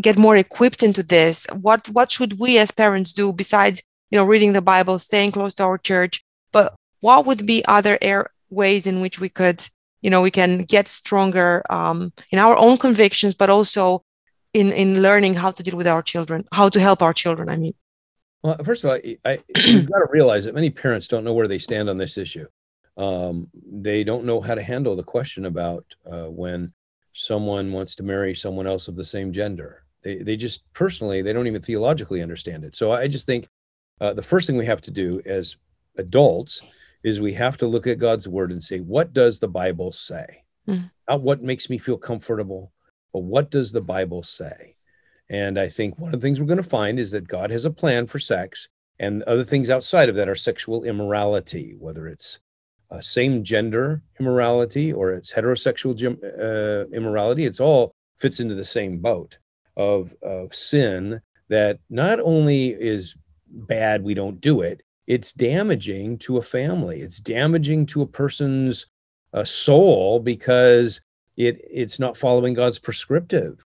get 0.00 0.16
more 0.16 0.36
equipped 0.36 0.82
into 0.82 1.02
this 1.02 1.46
what 1.60 1.88
what 1.90 2.10
should 2.10 2.38
we 2.38 2.58
as 2.58 2.70
parents 2.70 3.12
do 3.12 3.32
besides 3.32 3.82
you 4.10 4.18
know 4.18 4.24
reading 4.24 4.52
the 4.52 4.62
bible 4.62 4.98
staying 4.98 5.32
close 5.32 5.54
to 5.54 5.62
our 5.62 5.78
church? 5.78 6.24
But 6.52 6.74
what 7.00 7.26
would 7.26 7.46
be 7.46 7.64
other 7.66 7.98
air, 8.00 8.30
ways 8.50 8.86
in 8.86 9.00
which 9.00 9.20
we 9.20 9.28
could 9.28 9.68
you 10.02 10.10
know 10.10 10.22
we 10.22 10.30
can 10.30 10.62
get 10.62 10.88
stronger 10.88 11.62
um, 11.70 12.12
in 12.30 12.38
our 12.38 12.56
own 12.56 12.78
convictions 12.78 13.34
but 13.34 13.50
also 13.50 14.04
in 14.52 14.72
in 14.72 15.02
learning 15.02 15.34
how 15.34 15.50
to 15.50 15.62
deal 15.62 15.76
with 15.76 15.86
our 15.86 16.02
children 16.02 16.44
how 16.52 16.68
to 16.68 16.80
help 16.80 17.02
our 17.02 17.12
children 17.12 17.48
i 17.48 17.56
mean? 17.56 17.74
Well 18.42 18.56
first 18.64 18.84
of 18.84 18.90
all 18.90 18.98
I, 19.24 19.38
you've 19.56 19.90
got 19.90 19.98
to 19.98 20.08
realize 20.10 20.44
that 20.44 20.54
many 20.54 20.70
parents 20.70 21.08
don't 21.08 21.24
know 21.24 21.34
where 21.34 21.48
they 21.48 21.58
stand 21.58 21.88
on 21.88 21.98
this 21.98 22.16
issue. 22.16 22.46
Um, 22.96 23.48
they 23.70 24.04
don't 24.04 24.24
know 24.24 24.40
how 24.40 24.54
to 24.54 24.62
handle 24.62 24.96
the 24.96 25.02
question 25.02 25.44
about 25.44 25.84
uh, 26.10 26.26
when 26.26 26.72
someone 27.16 27.72
wants 27.72 27.94
to 27.94 28.02
marry 28.02 28.34
someone 28.34 28.66
else 28.66 28.88
of 28.88 28.96
the 28.96 29.04
same 29.04 29.32
gender 29.32 29.84
they, 30.02 30.18
they 30.18 30.36
just 30.36 30.72
personally 30.74 31.22
they 31.22 31.32
don't 31.32 31.46
even 31.46 31.62
theologically 31.62 32.22
understand 32.22 32.64
it 32.64 32.76
so 32.76 32.92
i 32.92 33.06
just 33.08 33.26
think 33.26 33.48
uh, 34.00 34.12
the 34.12 34.22
first 34.22 34.46
thing 34.46 34.56
we 34.56 34.66
have 34.66 34.82
to 34.82 34.90
do 34.90 35.20
as 35.24 35.56
adults 35.96 36.62
is 37.02 37.20
we 37.20 37.32
have 37.34 37.56
to 37.56 37.66
look 37.66 37.86
at 37.86 37.98
God's 37.98 38.26
word 38.26 38.50
and 38.50 38.62
say, 38.62 38.80
what 38.80 39.12
does 39.12 39.38
the 39.38 39.48
Bible 39.48 39.92
say? 39.92 40.42
Mm. 40.68 40.90
Not 41.08 41.22
what 41.22 41.42
makes 41.42 41.70
me 41.70 41.78
feel 41.78 41.96
comfortable, 41.96 42.72
but 43.12 43.20
what 43.20 43.50
does 43.50 43.72
the 43.72 43.80
Bible 43.80 44.22
say? 44.22 44.74
And 45.30 45.58
I 45.58 45.68
think 45.68 45.98
one 45.98 46.12
of 46.12 46.20
the 46.20 46.26
things 46.26 46.40
we're 46.40 46.46
going 46.46 46.56
to 46.56 46.68
find 46.68 46.98
is 46.98 47.12
that 47.12 47.28
God 47.28 47.50
has 47.50 47.64
a 47.64 47.70
plan 47.70 48.06
for 48.06 48.18
sex, 48.18 48.68
and 48.98 49.22
other 49.22 49.44
things 49.44 49.70
outside 49.70 50.08
of 50.08 50.14
that 50.16 50.28
are 50.28 50.34
sexual 50.34 50.84
immorality, 50.84 51.76
whether 51.78 52.08
it's 52.08 52.38
uh, 52.90 53.00
same 53.00 53.42
gender 53.42 54.02
immorality 54.20 54.92
or 54.92 55.12
it's 55.12 55.32
heterosexual 55.32 55.94
uh, 56.22 56.88
immorality. 56.88 57.44
It's 57.44 57.60
all 57.60 57.92
fits 58.16 58.40
into 58.40 58.54
the 58.54 58.64
same 58.64 58.98
boat 58.98 59.38
of, 59.76 60.14
of 60.22 60.54
sin 60.54 61.20
that 61.48 61.78
not 61.90 62.20
only 62.20 62.68
is 62.68 63.14
bad, 63.48 64.02
we 64.02 64.14
don't 64.14 64.40
do 64.40 64.60
it, 64.60 64.82
it's 65.06 65.32
damaging 65.32 66.18
to 66.18 66.38
a 66.38 66.42
family. 66.42 67.00
It's 67.00 67.18
damaging 67.18 67.86
to 67.86 68.02
a 68.02 68.06
person's 68.06 68.86
uh, 69.32 69.44
soul 69.44 70.18
because 70.18 71.00
it 71.36 71.60
it's 71.70 71.98
not 71.98 72.16
following 72.16 72.54
God's 72.54 72.78
prescriptive 72.78 73.64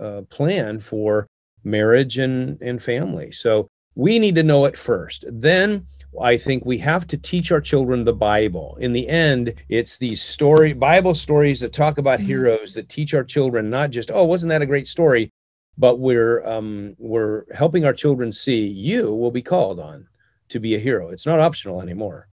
uh, 0.00 0.22
plan 0.30 0.78
for 0.78 1.26
marriage 1.62 2.18
and 2.18 2.60
and 2.60 2.82
family. 2.82 3.30
So 3.30 3.68
we 3.94 4.18
need 4.18 4.34
to 4.36 4.42
know 4.42 4.64
it 4.64 4.76
first. 4.76 5.24
Then 5.28 5.86
I 6.18 6.36
think 6.36 6.64
we 6.64 6.78
have 6.78 7.06
to 7.08 7.16
teach 7.16 7.52
our 7.52 7.60
children 7.60 8.04
the 8.04 8.12
Bible. 8.12 8.76
In 8.80 8.92
the 8.92 9.08
end, 9.08 9.54
it's 9.68 9.98
these 9.98 10.20
story 10.20 10.72
Bible 10.72 11.14
stories 11.14 11.60
that 11.60 11.72
talk 11.72 11.98
about 11.98 12.18
mm-hmm. 12.18 12.28
heroes 12.28 12.74
that 12.74 12.88
teach 12.88 13.14
our 13.14 13.24
children 13.24 13.70
not 13.70 13.90
just 13.90 14.10
oh 14.12 14.24
wasn't 14.24 14.50
that 14.50 14.62
a 14.62 14.66
great 14.66 14.86
story, 14.86 15.30
but 15.78 15.98
we're 15.98 16.46
um, 16.46 16.96
we're 16.98 17.44
helping 17.54 17.84
our 17.84 17.92
children 17.92 18.32
see 18.32 18.66
you 18.66 19.14
will 19.14 19.30
be 19.30 19.42
called 19.42 19.78
on 19.78 20.06
to 20.48 20.58
be 20.58 20.74
a 20.74 20.78
hero. 20.78 21.10
It's 21.10 21.26
not 21.26 21.38
optional 21.38 21.80
anymore. 21.80 22.28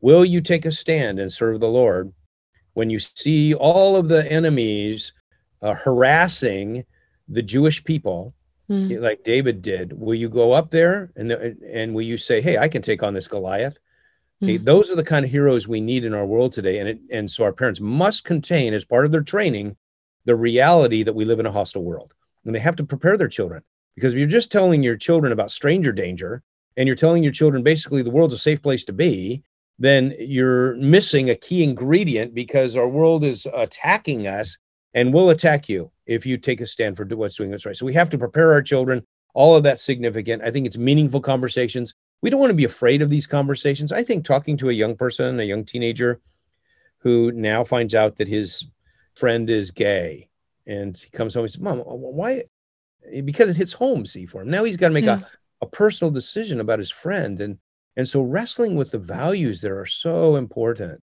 Will 0.00 0.24
you 0.24 0.40
take 0.40 0.64
a 0.64 0.72
stand 0.72 1.18
and 1.18 1.32
serve 1.32 1.60
the 1.60 1.68
Lord 1.68 2.12
when 2.74 2.88
you 2.88 2.98
see 2.98 3.54
all 3.54 3.96
of 3.96 4.08
the 4.08 4.30
enemies 4.30 5.12
uh, 5.60 5.74
harassing 5.74 6.84
the 7.28 7.42
Jewish 7.42 7.82
people, 7.84 8.34
mm. 8.70 9.00
like 9.00 9.24
David 9.24 9.62
did? 9.62 9.92
Will 9.92 10.14
you 10.14 10.28
go 10.28 10.52
up 10.52 10.70
there 10.70 11.10
and 11.16 11.32
and 11.32 11.94
will 11.94 12.02
you 12.02 12.18
say, 12.18 12.40
"Hey, 12.40 12.58
I 12.58 12.68
can 12.68 12.82
take 12.82 13.02
on 13.02 13.14
this 13.14 13.28
Goliath"? 13.28 13.78
Okay, 14.42 14.58
mm. 14.58 14.64
those 14.64 14.90
are 14.90 14.96
the 14.96 15.04
kind 15.04 15.24
of 15.24 15.30
heroes 15.30 15.66
we 15.66 15.80
need 15.80 16.04
in 16.04 16.14
our 16.14 16.26
world 16.26 16.52
today, 16.52 16.78
and 16.78 16.88
it, 16.88 17.00
and 17.12 17.30
so 17.30 17.44
our 17.44 17.52
parents 17.52 17.80
must 17.80 18.24
contain 18.24 18.74
as 18.74 18.84
part 18.84 19.04
of 19.04 19.12
their 19.12 19.22
training 19.22 19.76
the 20.24 20.36
reality 20.36 21.02
that 21.02 21.14
we 21.14 21.24
live 21.24 21.40
in 21.40 21.46
a 21.46 21.52
hostile 21.52 21.84
world, 21.84 22.14
and 22.44 22.54
they 22.54 22.60
have 22.60 22.76
to 22.76 22.84
prepare 22.84 23.16
their 23.16 23.28
children 23.28 23.62
because 23.98 24.12
if 24.12 24.18
you're 24.20 24.28
just 24.28 24.52
telling 24.52 24.84
your 24.84 24.96
children 24.96 25.32
about 25.32 25.50
stranger 25.50 25.90
danger 25.90 26.44
and 26.76 26.86
you're 26.86 26.94
telling 26.94 27.24
your 27.24 27.32
children 27.32 27.64
basically 27.64 28.00
the 28.00 28.12
world's 28.12 28.32
a 28.32 28.38
safe 28.38 28.62
place 28.62 28.84
to 28.84 28.92
be, 28.92 29.42
then 29.76 30.14
you're 30.20 30.76
missing 30.76 31.30
a 31.30 31.34
key 31.34 31.64
ingredient 31.64 32.32
because 32.32 32.76
our 32.76 32.88
world 32.88 33.24
is 33.24 33.44
attacking 33.52 34.28
us 34.28 34.56
and 34.94 35.12
we'll 35.12 35.30
attack 35.30 35.68
you 35.68 35.90
if 36.06 36.24
you 36.24 36.36
take 36.36 36.60
a 36.60 36.66
stand 36.66 36.96
for 36.96 37.04
what's 37.04 37.36
doing 37.36 37.50
what's 37.50 37.66
right. 37.66 37.76
So 37.76 37.86
we 37.86 37.94
have 37.94 38.10
to 38.10 38.18
prepare 38.18 38.52
our 38.52 38.62
children. 38.62 39.02
All 39.34 39.54
of 39.54 39.62
that's 39.62 39.84
significant. 39.84 40.42
I 40.42 40.50
think 40.50 40.66
it's 40.66 40.78
meaningful 40.78 41.20
conversations. 41.20 41.94
We 42.22 42.30
don't 42.30 42.40
want 42.40 42.50
to 42.50 42.56
be 42.56 42.64
afraid 42.64 43.02
of 43.02 43.10
these 43.10 43.26
conversations. 43.26 43.92
I 43.92 44.02
think 44.02 44.24
talking 44.24 44.56
to 44.56 44.70
a 44.70 44.72
young 44.72 44.96
person, 44.96 45.38
a 45.38 45.44
young 45.44 45.64
teenager 45.64 46.20
who 46.98 47.30
now 47.32 47.62
finds 47.62 47.94
out 47.94 48.16
that 48.16 48.26
his 48.26 48.64
friend 49.14 49.48
is 49.48 49.70
gay 49.70 50.28
and 50.66 50.96
he 50.96 51.10
comes 51.10 51.34
home 51.34 51.44
and 51.44 51.52
says, 51.52 51.60
Mom, 51.60 51.78
why? 51.78 52.42
Because 53.24 53.50
it 53.50 53.56
hits 53.56 53.72
home, 53.72 54.04
see, 54.04 54.26
for 54.26 54.42
him. 54.42 54.50
Now 54.50 54.64
he's 54.64 54.76
got 54.76 54.88
to 54.88 54.94
make 54.94 55.04
yeah. 55.04 55.14
a 55.14 55.16
mm-hmm. 55.18 55.26
a 55.62 55.66
personal 55.66 56.10
decision 56.10 56.60
about 56.60 56.78
his 56.78 56.90
friend 56.90 57.40
and 57.40 57.58
And 57.96 58.08
so 58.08 58.22
wrestling 58.22 58.76
with 58.76 58.90
the 58.92 58.98
values 58.98 59.60
there 59.60 59.78
are 59.78 59.86
so 59.86 60.36
important 60.36 61.02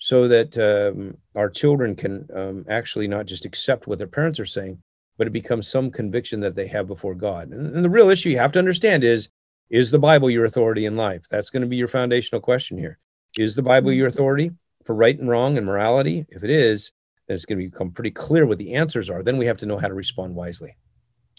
so 0.00 0.26
that 0.26 0.58
um, 0.58 1.16
our 1.36 1.48
children 1.48 1.94
can 1.94 2.26
um, 2.34 2.64
actually 2.68 3.06
not 3.06 3.26
just 3.26 3.44
accept 3.44 3.86
what 3.86 3.98
their 3.98 4.06
parents 4.06 4.40
are 4.40 4.46
saying, 4.46 4.82
but 5.18 5.26
it 5.26 5.32
becomes 5.32 5.68
some 5.68 5.90
conviction 5.90 6.40
that 6.40 6.56
they 6.56 6.66
have 6.66 6.86
before 6.86 7.14
God. 7.14 7.50
And, 7.50 7.76
and 7.76 7.84
the 7.84 7.90
real 7.90 8.08
issue 8.08 8.30
you 8.30 8.38
have 8.38 8.52
to 8.52 8.58
understand 8.58 9.04
is 9.04 9.28
is 9.68 9.92
the 9.92 9.98
Bible 10.00 10.28
your 10.28 10.46
authority 10.46 10.86
in 10.86 10.96
life? 10.96 11.26
That's 11.30 11.50
going 11.50 11.62
to 11.62 11.68
be 11.68 11.76
your 11.76 11.86
foundational 11.86 12.40
question 12.40 12.76
here. 12.76 12.98
Is 13.38 13.54
the 13.54 13.62
Bible 13.62 13.92
your 13.92 14.08
authority 14.08 14.50
for 14.84 14.96
right 14.96 15.16
and 15.16 15.28
wrong 15.28 15.56
and 15.56 15.64
morality? 15.64 16.26
If 16.30 16.42
it 16.42 16.50
is, 16.50 16.90
then 17.28 17.36
it's 17.36 17.44
going 17.44 17.58
to 17.60 17.70
become 17.70 17.92
pretty 17.92 18.10
clear 18.10 18.46
what 18.46 18.58
the 18.58 18.74
answers 18.74 19.08
are. 19.08 19.22
Then 19.22 19.36
we 19.36 19.46
have 19.46 19.58
to 19.58 19.66
know 19.66 19.78
how 19.78 19.86
to 19.86 19.94
respond 19.94 20.34
wisely. 20.34 20.76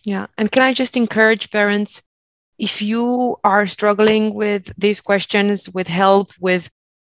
Yeah. 0.06 0.28
And 0.38 0.50
can 0.50 0.64
I 0.64 0.72
just 0.74 0.96
encourage 0.96 1.52
parents 1.52 2.04
if 2.58 2.82
you 2.82 3.38
are 3.44 3.68
struggling 3.68 4.34
with 4.34 4.72
these 4.78 5.02
questions, 5.02 5.70
with 5.70 5.88
help, 5.88 6.32
with 6.40 6.70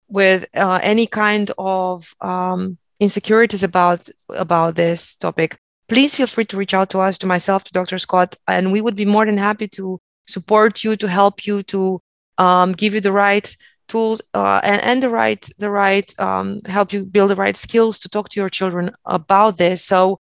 with 0.08 0.46
uh, 0.56 0.80
any 0.82 1.08
kind 1.08 1.52
of 1.58 2.13
um, 2.22 2.78
insecurities 3.00 3.63
about 3.63 4.10
about 4.30 4.76
this 4.76 5.15
topic, 5.15 5.58
please 5.88 6.15
feel 6.15 6.28
free 6.28 6.46
to 6.46 6.58
reach 6.58 6.74
out 6.74 6.89
to 6.91 7.00
us, 7.00 7.18
to 7.20 7.28
myself, 7.28 7.63
to 7.63 7.72
Dr. 7.72 7.98
Scott, 7.98 8.36
and 8.48 8.72
we 8.72 8.82
would 8.82 8.96
be 8.96 9.06
more 9.06 9.26
than 9.26 9.38
happy 9.38 9.68
to 9.70 10.00
support 10.28 10.84
you, 10.84 10.96
to 10.96 11.08
help 11.08 11.46
you, 11.46 11.63
to 11.63 12.02
um, 12.38 12.72
give 12.72 12.94
you 12.94 13.02
the 13.02 13.12
right 13.12 13.56
tools 13.88 14.22
uh, 14.34 14.60
and, 14.63 14.82
and 14.82 15.04
the 15.04 15.10
right 15.10 15.48
the 15.58 15.70
right 15.70 16.20
um, 16.20 16.62
help 16.65 16.91
you 16.91 17.06
build 17.06 17.30
the 17.30 17.36
right 17.36 17.58
skills 17.58 18.00
to 18.00 18.10
talk 18.10 18.30
to 18.30 18.39
your 18.39 18.50
children 18.50 18.91
about 19.06 19.58
this. 19.58 19.84
So 19.84 20.20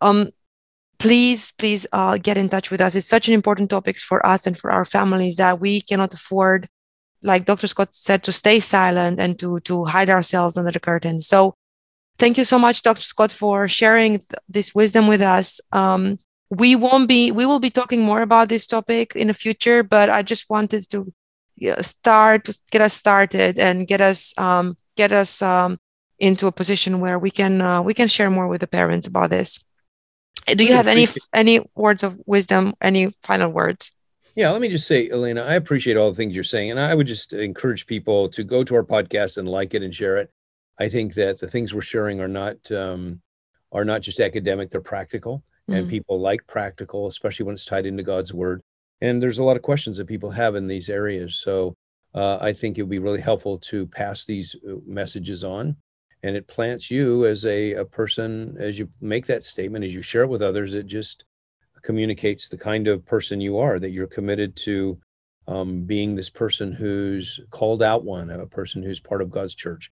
um, 0.00 0.30
please 0.98 1.52
please 1.52 1.86
uh, 1.92 2.16
get 2.18 2.38
in 2.38 2.48
touch 2.48 2.70
with 2.70 2.80
us. 2.80 2.94
It's 2.94 3.06
such 3.06 3.28
an 3.28 3.34
important 3.34 3.70
topic 3.70 3.98
for 3.98 4.24
us 4.26 4.46
and 4.46 4.56
for 4.56 4.70
our 4.70 4.84
families 4.84 5.36
that 5.36 5.60
we 5.60 5.80
cannot 5.80 6.14
afford 6.14 6.68
like 7.22 7.44
Dr. 7.44 7.66
Scott 7.66 7.94
said, 7.94 8.22
to 8.24 8.32
stay 8.32 8.60
silent 8.60 9.20
and 9.20 9.38
to 9.38 9.60
to 9.60 9.84
hide 9.84 10.10
ourselves 10.10 10.56
under 10.56 10.70
the 10.70 10.80
curtain. 10.80 11.20
So 11.20 11.54
thank 12.18 12.38
you 12.38 12.44
so 12.44 12.58
much, 12.58 12.82
Dr. 12.82 13.02
Scott, 13.02 13.32
for 13.32 13.68
sharing 13.68 14.18
th- 14.18 14.28
this 14.48 14.74
wisdom 14.74 15.08
with 15.08 15.22
us. 15.22 15.60
Um, 15.72 16.18
we 16.50 16.76
won't 16.76 17.08
be 17.08 17.30
we 17.30 17.46
will 17.46 17.60
be 17.60 17.70
talking 17.70 18.02
more 18.02 18.22
about 18.22 18.48
this 18.48 18.66
topic 18.66 19.16
in 19.16 19.28
the 19.28 19.34
future, 19.34 19.82
but 19.82 20.10
I 20.10 20.22
just 20.22 20.50
wanted 20.50 20.88
to 20.90 21.12
start 21.80 22.48
get 22.70 22.80
us 22.80 22.94
started 22.94 23.58
and 23.58 23.86
get 23.86 24.00
us 24.00 24.36
um, 24.38 24.76
get 24.96 25.12
us 25.12 25.40
um, 25.42 25.78
into 26.18 26.46
a 26.46 26.52
position 26.52 27.00
where 27.00 27.18
we 27.18 27.30
can 27.30 27.60
uh, 27.60 27.82
we 27.82 27.94
can 27.94 28.08
share 28.08 28.30
more 28.30 28.48
with 28.48 28.60
the 28.60 28.66
parents 28.66 29.06
about 29.06 29.30
this. 29.30 29.64
Do 30.46 30.64
you 30.64 30.74
have 30.74 30.88
any 30.88 31.06
any 31.32 31.60
words 31.74 32.02
of 32.02 32.20
wisdom? 32.26 32.74
Any 32.80 33.14
final 33.22 33.50
words? 33.50 33.92
Yeah, 34.34 34.50
let 34.50 34.62
me 34.62 34.68
just 34.68 34.86
say, 34.86 35.10
Elena, 35.10 35.42
I 35.42 35.54
appreciate 35.54 35.96
all 35.96 36.08
the 36.08 36.16
things 36.16 36.34
you're 36.34 36.44
saying. 36.44 36.70
And 36.70 36.80
I 36.80 36.94
would 36.94 37.06
just 37.06 37.34
encourage 37.34 37.86
people 37.86 38.28
to 38.30 38.42
go 38.42 38.64
to 38.64 38.74
our 38.74 38.84
podcast 38.84 39.36
and 39.36 39.48
like 39.48 39.74
it 39.74 39.82
and 39.82 39.94
share 39.94 40.16
it. 40.16 40.30
I 40.78 40.88
think 40.88 41.14
that 41.14 41.38
the 41.38 41.48
things 41.48 41.74
we're 41.74 41.82
sharing 41.82 42.20
are 42.20 42.28
not 42.28 42.56
um, 42.72 43.20
are 43.72 43.84
not 43.84 44.00
just 44.00 44.20
academic, 44.20 44.70
they're 44.70 44.80
practical. 44.80 45.42
Mm-hmm. 45.68 45.72
And 45.74 45.90
people 45.90 46.20
like 46.20 46.46
practical, 46.46 47.06
especially 47.06 47.44
when 47.46 47.54
it's 47.54 47.66
tied 47.66 47.86
into 47.86 48.02
God's 48.02 48.32
word. 48.32 48.62
And 49.00 49.22
there's 49.22 49.38
a 49.38 49.44
lot 49.44 49.56
of 49.56 49.62
questions 49.62 49.96
that 49.98 50.06
people 50.06 50.30
have 50.30 50.54
in 50.54 50.66
these 50.66 50.88
areas. 50.88 51.38
So 51.38 51.74
uh, 52.14 52.38
I 52.40 52.52
think 52.52 52.78
it 52.78 52.82
would 52.82 52.90
be 52.90 52.98
really 52.98 53.20
helpful 53.20 53.58
to 53.58 53.86
pass 53.86 54.24
these 54.24 54.56
uh, 54.68 54.76
messages 54.86 55.44
on. 55.44 55.76
And 56.22 56.36
it 56.36 56.46
plants 56.46 56.90
you 56.90 57.26
as 57.26 57.44
a, 57.44 57.74
a 57.74 57.84
person, 57.84 58.56
as 58.58 58.78
you 58.78 58.88
make 59.00 59.26
that 59.26 59.44
statement, 59.44 59.84
as 59.84 59.94
you 59.94 60.02
share 60.02 60.22
it 60.22 60.30
with 60.30 60.42
others, 60.42 60.72
it 60.72 60.86
just 60.86 61.24
communicates 61.82 62.48
the 62.48 62.58
kind 62.58 62.88
of 62.88 63.04
person 63.04 63.40
you 63.40 63.58
are, 63.58 63.78
that 63.78 63.90
you're 63.90 64.06
committed 64.06 64.56
to 64.56 64.98
um, 65.48 65.82
being 65.82 66.14
this 66.14 66.30
person 66.30 66.72
who's 66.72 67.40
called 67.50 67.82
out 67.82 68.04
one, 68.04 68.30
a 68.30 68.46
person 68.46 68.82
who's 68.82 69.00
part 69.00 69.22
of 69.22 69.30
God's 69.30 69.54
church 69.54 69.90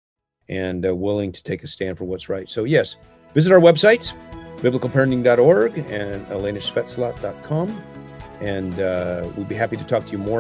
and 0.48 0.86
uh, 0.86 0.94
willing 0.94 1.32
to 1.32 1.42
take 1.42 1.62
a 1.62 1.66
stand 1.66 1.98
for 1.98 2.04
what's 2.04 2.28
right. 2.28 2.48
So, 2.48 2.64
yes, 2.64 2.96
visit 3.34 3.52
our 3.52 3.60
websites, 3.60 4.14
biblicalparenting.org 4.58 5.78
and 5.78 6.26
elenasvetslat.com. 6.26 7.82
And 8.40 8.80
uh, 8.80 9.28
we'd 9.36 9.48
be 9.48 9.54
happy 9.54 9.76
to 9.76 9.84
talk 9.84 10.06
to 10.06 10.12
you 10.12 10.18
more 10.18 10.36